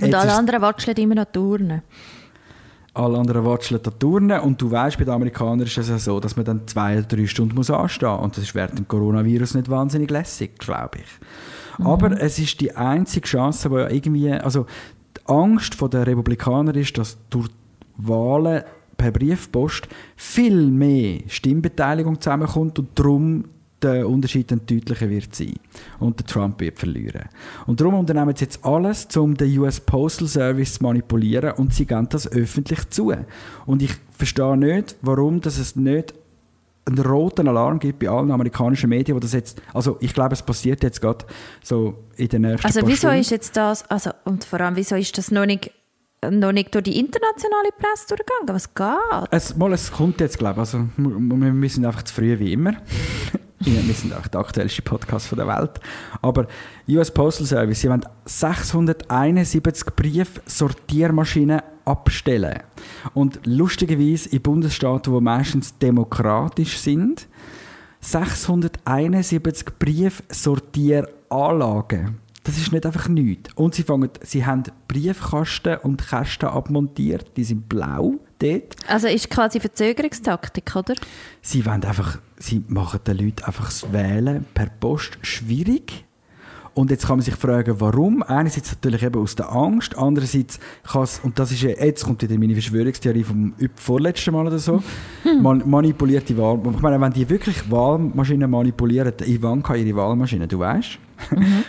[0.00, 1.82] Und alle anderen watscheln immer noch Turnen.
[2.94, 6.18] alle anderen watscheln da Turnen und du weißt, bei den Amerikanern ist es ja so,
[6.20, 8.20] dass man dann zwei oder drei Stunden muss anstehen muss.
[8.22, 11.84] Und das ist während dem Coronavirus nicht wahnsinnig lässig, glaube ich.
[11.84, 14.66] Aber es ist die einzige Chance, wo ja irgendwie, also
[15.16, 17.48] die Angst der Republikaner ist, dass durch
[17.96, 18.64] Wahlen
[18.96, 19.86] per Briefpost
[20.16, 23.44] viel mehr Stimmbeteiligung zusammenkommt und darum
[23.82, 25.54] der Unterschied dann deutlicher wird sein.
[25.98, 27.28] Und der Trump wird verlieren.
[27.66, 31.86] Und darum unternehmen sie jetzt alles, um den US Postal Service zu manipulieren und sie
[31.86, 33.12] geben das öffentlich zu.
[33.66, 36.14] Und ich verstehe nicht, warum dass es nicht
[36.86, 40.42] einen roten Alarm gibt bei allen amerikanischen Medien, wo das jetzt, also ich glaube, es
[40.42, 41.24] passiert jetzt gerade
[41.62, 43.18] so in den nächsten Also wieso Stunden.
[43.20, 45.70] ist jetzt das, also und vor allem, wieso ist das noch nicht,
[46.30, 48.48] noch nicht durch die internationale Presse durchgegangen?
[48.48, 49.28] Was geht?
[49.30, 50.58] Es, mal, es kommt jetzt, glaube ich.
[50.60, 52.72] Also, wir, wir sind einfach zu früh wie immer.
[53.60, 55.80] Ja, wir sind auch der aktuellste Podcast von der Welt.
[56.22, 56.46] Aber
[56.88, 62.60] US Postal Service, sie wollen 671 Briefsortiermaschinen abstellen.
[63.14, 67.26] Und lustigerweise in Bundesstaaten, die meistens demokratisch sind,
[68.00, 72.18] 671 Briefsortieranlagen.
[72.44, 73.50] Das ist nicht einfach nichts.
[73.56, 78.76] Und sie, fangen, sie haben Briefkasten und Kästen abmontiert, die sind blau dort.
[78.86, 80.94] Also ist quasi Verzögerungstaktik, oder?
[81.42, 86.04] Sie wollen einfach, sie machen den Leuten einfach das Wählen per Post schwierig.
[86.74, 88.22] Und jetzt kann man sich fragen, warum?
[88.22, 92.22] Einerseits natürlich eben aus der Angst, andererseits kann es, und das ist ja, jetzt kommt
[92.22, 94.80] wieder meine Verschwörungstheorie vom vorletzten Mal oder so,
[95.42, 96.60] man, manipulierte Wahl.
[96.72, 100.98] Ich meine, wenn die wirklich Wahlmaschinen manipulieren, Ivanka ihre Wahlmaschine, du weißt,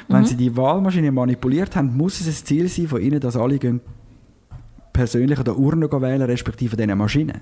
[0.10, 3.58] wenn sie die Wahlmaschine manipuliert haben, muss es ein Ziel sein von ihnen, dass alle
[3.58, 3.82] gehen
[4.94, 7.42] persönlich an der Urne wählen, respektive diesen Maschinen.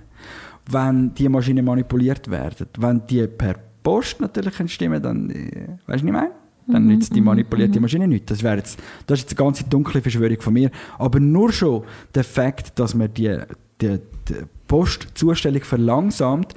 [0.70, 6.07] Wenn die Maschinen manipuliert werden, wenn die per Post natürlich stimmen, dann, äh, weißt du,
[6.07, 6.32] ich meine?
[6.70, 8.26] Dann nützt die manipulierte Maschine nichts.
[8.28, 10.70] Das, wäre jetzt, das ist jetzt eine ganz dunkle Verschwörung von mir.
[10.97, 13.38] Aber nur schon der Fakt, dass man die,
[13.80, 14.36] die, die
[14.68, 16.53] Postzustellung verlangsamt,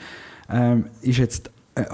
[0.49, 1.53] ähm, ist jetzt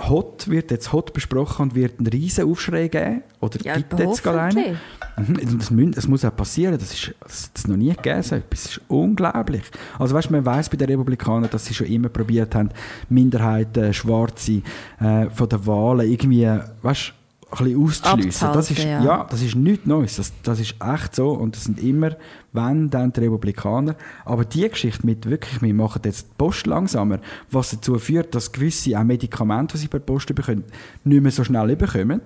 [0.08, 3.22] hot, wird jetzt hot besprochen und wird einen riesen Aufschrei geben.
[3.40, 4.78] Oder Ja, gibt jetzt gerade einen?
[5.16, 6.78] Mhm, Das, das muss auch passieren.
[6.78, 8.22] Das ist das es noch nie gegeben.
[8.22, 8.62] So etwas.
[8.62, 9.62] Das ist unglaublich.
[9.98, 12.70] Also weißt, man weiß bei den Republikanern, dass sie schon immer probiert haben,
[13.08, 14.62] Minderheiten, Schwarze
[15.00, 16.50] äh, von den Wahlen irgendwie,
[16.82, 17.12] weißt,
[17.48, 18.52] ein bisschen auszuschliessen.
[18.52, 19.02] Das ist, ja.
[19.02, 19.26] ja.
[19.30, 20.16] das ist nichts Neues.
[20.16, 21.30] Das, das ist echt so.
[21.30, 22.16] Und das sind immer,
[22.52, 23.94] wenn, dann die Republikaner.
[24.24, 27.20] Aber die Geschichte mit wirklich, wir machen jetzt die Post langsamer,
[27.50, 30.64] was dazu führt, dass gewisse auch Medikamente, die sie per Post bekommen,
[31.04, 32.20] nicht mehr so schnell bekommen.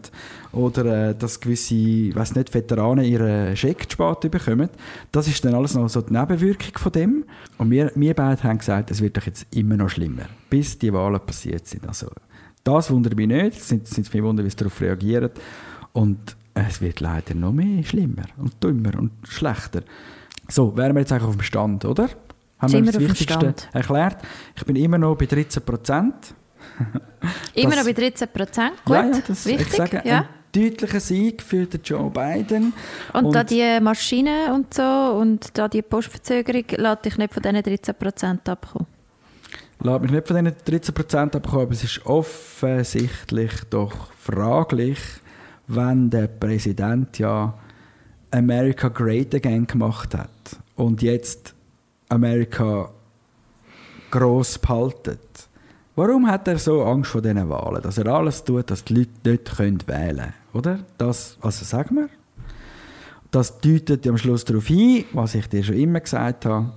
[0.52, 4.70] Oder äh, dass gewisse, ich weiss nicht, Veteranen ihren Scheck spät bekommen.
[5.12, 7.24] Das ist dann alles noch so die Nebenwirkung von dem.
[7.58, 10.92] Und wir, wir beide haben gesagt, es wird doch jetzt immer noch schlimmer, bis die
[10.94, 11.86] Wahlen passiert sind.
[11.86, 12.08] Also,
[12.64, 13.56] das wundert mich nicht.
[13.56, 15.30] Es sind, sind mich wundern, wie sie darauf reagieren.
[15.92, 19.82] Und es wird leider noch mehr schlimmer und dümmer und schlechter.
[20.48, 22.08] So, wären wir jetzt eigentlich auf dem Stand, oder?
[22.58, 24.18] Haben Sind wir das Wichtigste erklärt?
[24.56, 26.14] Ich bin immer noch bei 13 Prozent.
[27.54, 28.72] Immer noch bei 13 Prozent.
[28.84, 29.66] Gut, ja, ja, das wichtig.
[29.68, 30.20] ich sage, ja.
[30.20, 32.72] ein deutlicher Sieg für den Joe Biden.
[33.12, 37.62] Und, da die Maschinen und so und da die Postverzögerung, lässt dich nicht von diesen
[37.62, 38.86] 13 Prozent abkommen.
[39.82, 44.98] Lass mich nicht von diesen 13% abkommen, aber es ist offensichtlich doch fraglich,
[45.68, 47.54] wenn der Präsident ja
[48.30, 50.28] America Great Again gemacht hat
[50.76, 51.54] und jetzt
[52.10, 52.90] Amerika
[54.10, 55.20] gross behaltet.
[55.96, 57.82] Warum hat er so Angst vor diesen Wahlen?
[57.82, 60.78] Dass er alles tut, dass die Leute nicht wählen können, oder?
[60.98, 62.08] Das, also sagen wir,
[63.30, 66.72] das deutet am Schluss darauf hin, was ich dir schon immer gesagt habe.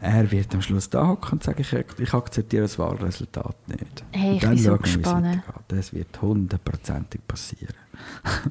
[0.00, 4.04] Er wird am Schluss da hocken und sagen, ich, ich akzeptiere das Wahlresultat nicht.
[4.12, 5.42] Hey, ich Und dann bin so wir, gespannt.
[5.68, 7.74] Das wird hundertprozentig passieren.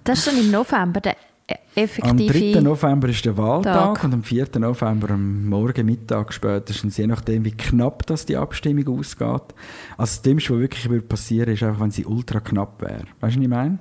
[0.04, 1.16] Das ist schon im November, der
[1.50, 2.54] Am effektive...
[2.54, 2.62] 3.
[2.62, 4.04] November ist der Wahltag Tag.
[4.04, 4.48] und am 4.
[4.60, 9.30] November am Morgen, Mittag spätestens, je nachdem, wie knapp das die Abstimmung ausgeht.
[9.30, 9.52] Also
[9.98, 13.06] das Dümmste, was wirklich würde passieren ist einfach, wenn sie ultra knapp wäre.
[13.22, 13.80] Weißt du, was ich meine?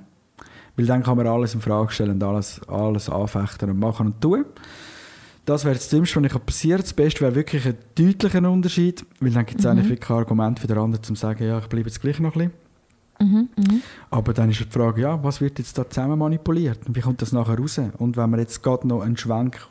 [0.77, 4.21] Weil dann kann man alles in Frage stellen und alles, alles anfechten und machen und
[4.21, 4.45] tun.
[5.47, 6.81] Das wäre das Dümmste, was ich passiert.
[6.81, 10.59] Das Beste wäre wirklich ein deutlicher Unterschied, weil dann gibt es eigentlich wirklich kein Argument
[10.59, 12.51] für den anderen, um zu sagen, ja, ich bleibe jetzt gleich noch ein
[13.17, 13.49] bisschen.
[14.09, 16.79] Aber dann ist die Frage, ja, was wird jetzt da zusammen manipuliert?
[16.89, 17.79] Wie kommt das nachher raus?
[17.97, 19.65] Und wenn wir jetzt gerade noch einen Schwenk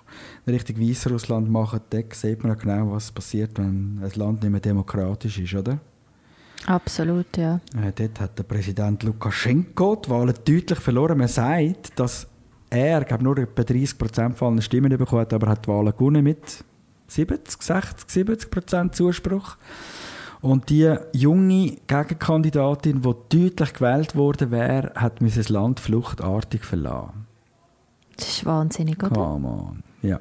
[0.46, 4.50] in Richtung Weißrussland machen, dann sieht man ja genau, was passiert, wenn ein Land nicht
[4.50, 5.78] mehr demokratisch ist, oder?
[6.64, 7.60] Absolut, ja.
[7.76, 11.18] Äh, dort hat der Präsident Lukaschenko die Wahlen deutlich verloren.
[11.18, 12.26] Man sagt, dass
[12.70, 15.68] er glaub, nur etwa 30 Prozent von allen Stimmen bekommen hat, aber er hat die
[15.68, 16.64] Wahlen gewonnen mit
[17.08, 19.56] 70, 60, 70 Prozent Zuspruch.
[20.40, 27.26] Und die junge Gegenkandidatin, die deutlich gewählt worden wäre, hat das Land fluchtartig verlassen.
[28.16, 29.10] Das ist wahnsinnig, oder?
[29.10, 29.82] Come on.
[30.02, 30.20] Ja.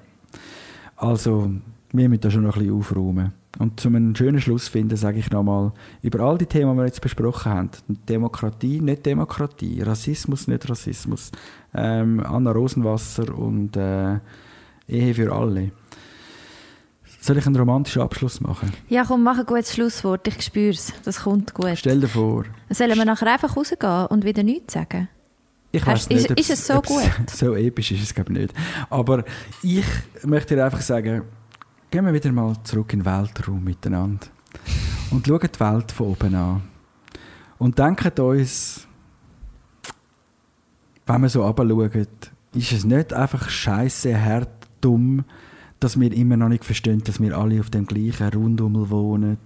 [0.95, 1.51] Also,
[1.91, 3.33] wir müssen da schon noch ein bisschen aufräumen.
[3.57, 5.71] Und zum einen schönen Schluss finden, sage ich nochmal,
[6.01, 11.31] über all die Themen, die wir jetzt besprochen haben, Demokratie, nicht Demokratie, Rassismus, nicht Rassismus,
[11.75, 14.19] ähm, Anna Rosenwasser und äh,
[14.87, 15.71] Ehe für alle.
[17.21, 18.71] Soll ich einen romantischen Abschluss machen?
[18.87, 20.27] Ja, komm, mach ein gutes Schlusswort.
[20.27, 20.93] Ich spüre es.
[21.05, 21.71] Das kommt gut.
[21.75, 25.09] Stell dir vor, Sollen wir nachher einfach rausgehen und wieder nichts sagen?
[25.71, 27.03] ich weiß nicht, ist- ist es so gut?
[27.29, 28.53] So episch ist es glaube ich nicht.
[28.89, 29.25] Aber
[29.63, 29.83] ich
[30.23, 31.23] möchte dir einfach sagen,
[31.91, 34.27] gehen wir wieder mal zurück in den Weltraum miteinander
[35.11, 36.61] und schauen die Welt von oben an.
[37.57, 38.84] Und denken uns,
[41.05, 42.07] wenn wir so runterschauen,
[42.53, 44.49] ist es nicht einfach scheiße hart
[44.81, 45.23] dumm,
[45.79, 49.37] dass wir immer noch nicht verstehen, dass wir alle auf dem gleichen Rundum wohnen.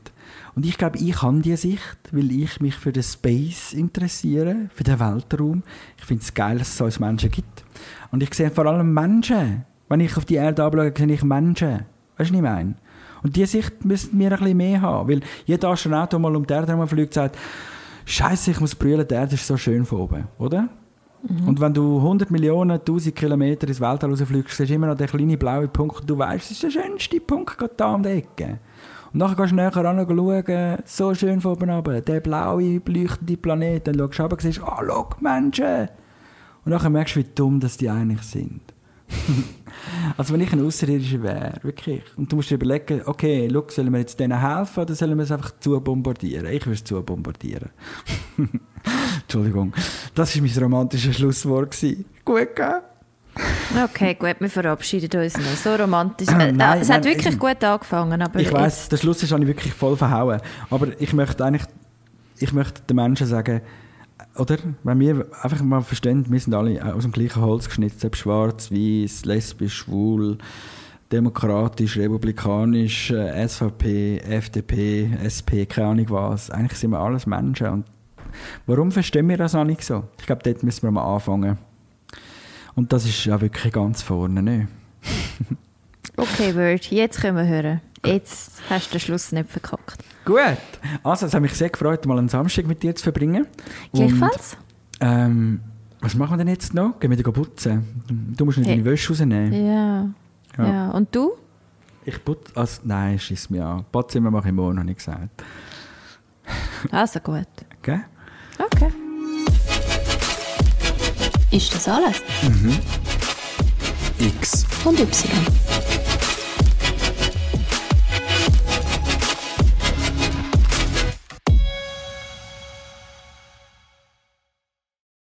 [0.56, 4.84] Und ich glaube, ich habe diese Sicht, weil ich mich für den Space interessiere, für
[4.84, 5.64] den Weltraum.
[5.98, 7.64] Ich finde es geil, dass es so als Menschen gibt.
[8.12, 9.66] Und ich sehe vor allem Menschen.
[9.88, 11.86] Wenn ich auf die Erde anschaue, sehe ich Menschen.
[12.18, 12.76] Weißt du, was ich meine?
[13.24, 15.10] Und diese Sicht müssten wir ein bisschen mehr haben.
[15.10, 17.38] Weil jeder Astronaut, der mal um die Erde herumfliegt, sagt,
[18.06, 20.70] Scheiße, ich muss brüllen, die Erde ist so schön von oben, oder?
[21.22, 25.08] Und wenn du 100 Millionen, 1000 Kilometer ins Weltall rausfliegst, siehst du immer noch den
[25.08, 28.10] kleinen blauen Punkt und du weißt, das ist der schönste Punkt gerade da um die
[28.10, 28.60] Ecke.
[29.12, 32.82] Und nachher gehst du näher ran und schauen, so schön von oben runter, der blaue,
[32.86, 35.90] leuchtende Planet, dann schaust du runter und siehst, ah, schau, Menschen!
[36.64, 38.62] Und nachher merkst du, wie dumm das die eigentlich sind.
[40.18, 43.92] also wenn ich ein Außerirdischer wäre, wirklich, und du musst dir überlegen, okay, schau, sollen
[43.92, 46.46] wir jetzt denen helfen oder sollen wir es einfach zu bombardieren?
[46.46, 47.70] Ich würde es zu bombardieren.
[49.22, 49.74] Entschuldigung.
[50.16, 51.72] Das war mein romantisches Schlusswort.
[51.72, 52.06] gewesen.
[52.26, 52.82] Gut, gell?
[53.84, 55.58] Okay, gut, wir verabschieden uns nicht.
[55.64, 56.28] So romantisch.
[56.40, 59.32] Äh, Nein, es hat nein, wirklich ich- gut angefangen, aber Ich weiß, der Schluss ist
[59.32, 60.42] wirklich voll verhauen.
[60.70, 61.64] Aber ich möchte eigentlich,
[62.40, 63.62] ich möchte den Menschen sagen,
[64.36, 64.58] oder?
[64.84, 68.72] Wenn wir einfach mal verstehen, wir sind alle aus dem gleichen Holz geschnitzt, ob schwarz,
[68.72, 70.38] weiß, lesbisch, schwul,
[71.12, 76.50] demokratisch, republikanisch, äh, SVP, FDP, SP, keine Ahnung was.
[76.50, 77.68] Eigentlich sind wir alles Menschen.
[77.68, 77.86] Und
[78.66, 80.04] warum verstehen wir das auch nicht so?
[80.20, 81.58] Ich glaube, dort müssen wir mal anfangen.
[82.76, 84.68] Und das ist ja wirklich ganz vorne, ne?
[86.18, 87.80] Okay, Word, jetzt können wir hören.
[88.06, 90.04] Jetzt hast du den Schluss nicht verkackt.
[90.26, 90.58] Gut.
[91.02, 93.48] Also, es hat mich sehr gefreut, mal einen Samstag mit dir zu verbringen.
[93.92, 94.58] Und, Gleichfalls?
[95.00, 95.62] ähm,
[96.02, 97.00] was machen wir denn jetzt noch?
[97.00, 98.04] Gehen wir wieder putzen?
[98.36, 98.78] Du musst nicht Hey.
[98.78, 99.54] deine Wäsche rausnehmen.
[99.66, 100.10] Ja.
[100.58, 100.68] Ja.
[100.68, 100.92] ja.
[100.92, 101.32] Und du?
[102.04, 102.52] Ich putze...
[102.56, 103.86] Also, nein, schiss mir an.
[103.90, 105.30] Badzimmer mache ich morgen, habe ich gesagt.
[106.92, 107.48] Also gut.
[107.80, 108.00] Okay?
[108.60, 108.92] Okay.
[111.52, 112.22] Ist das alles?
[114.20, 114.66] X.
[114.84, 115.30] Und Y.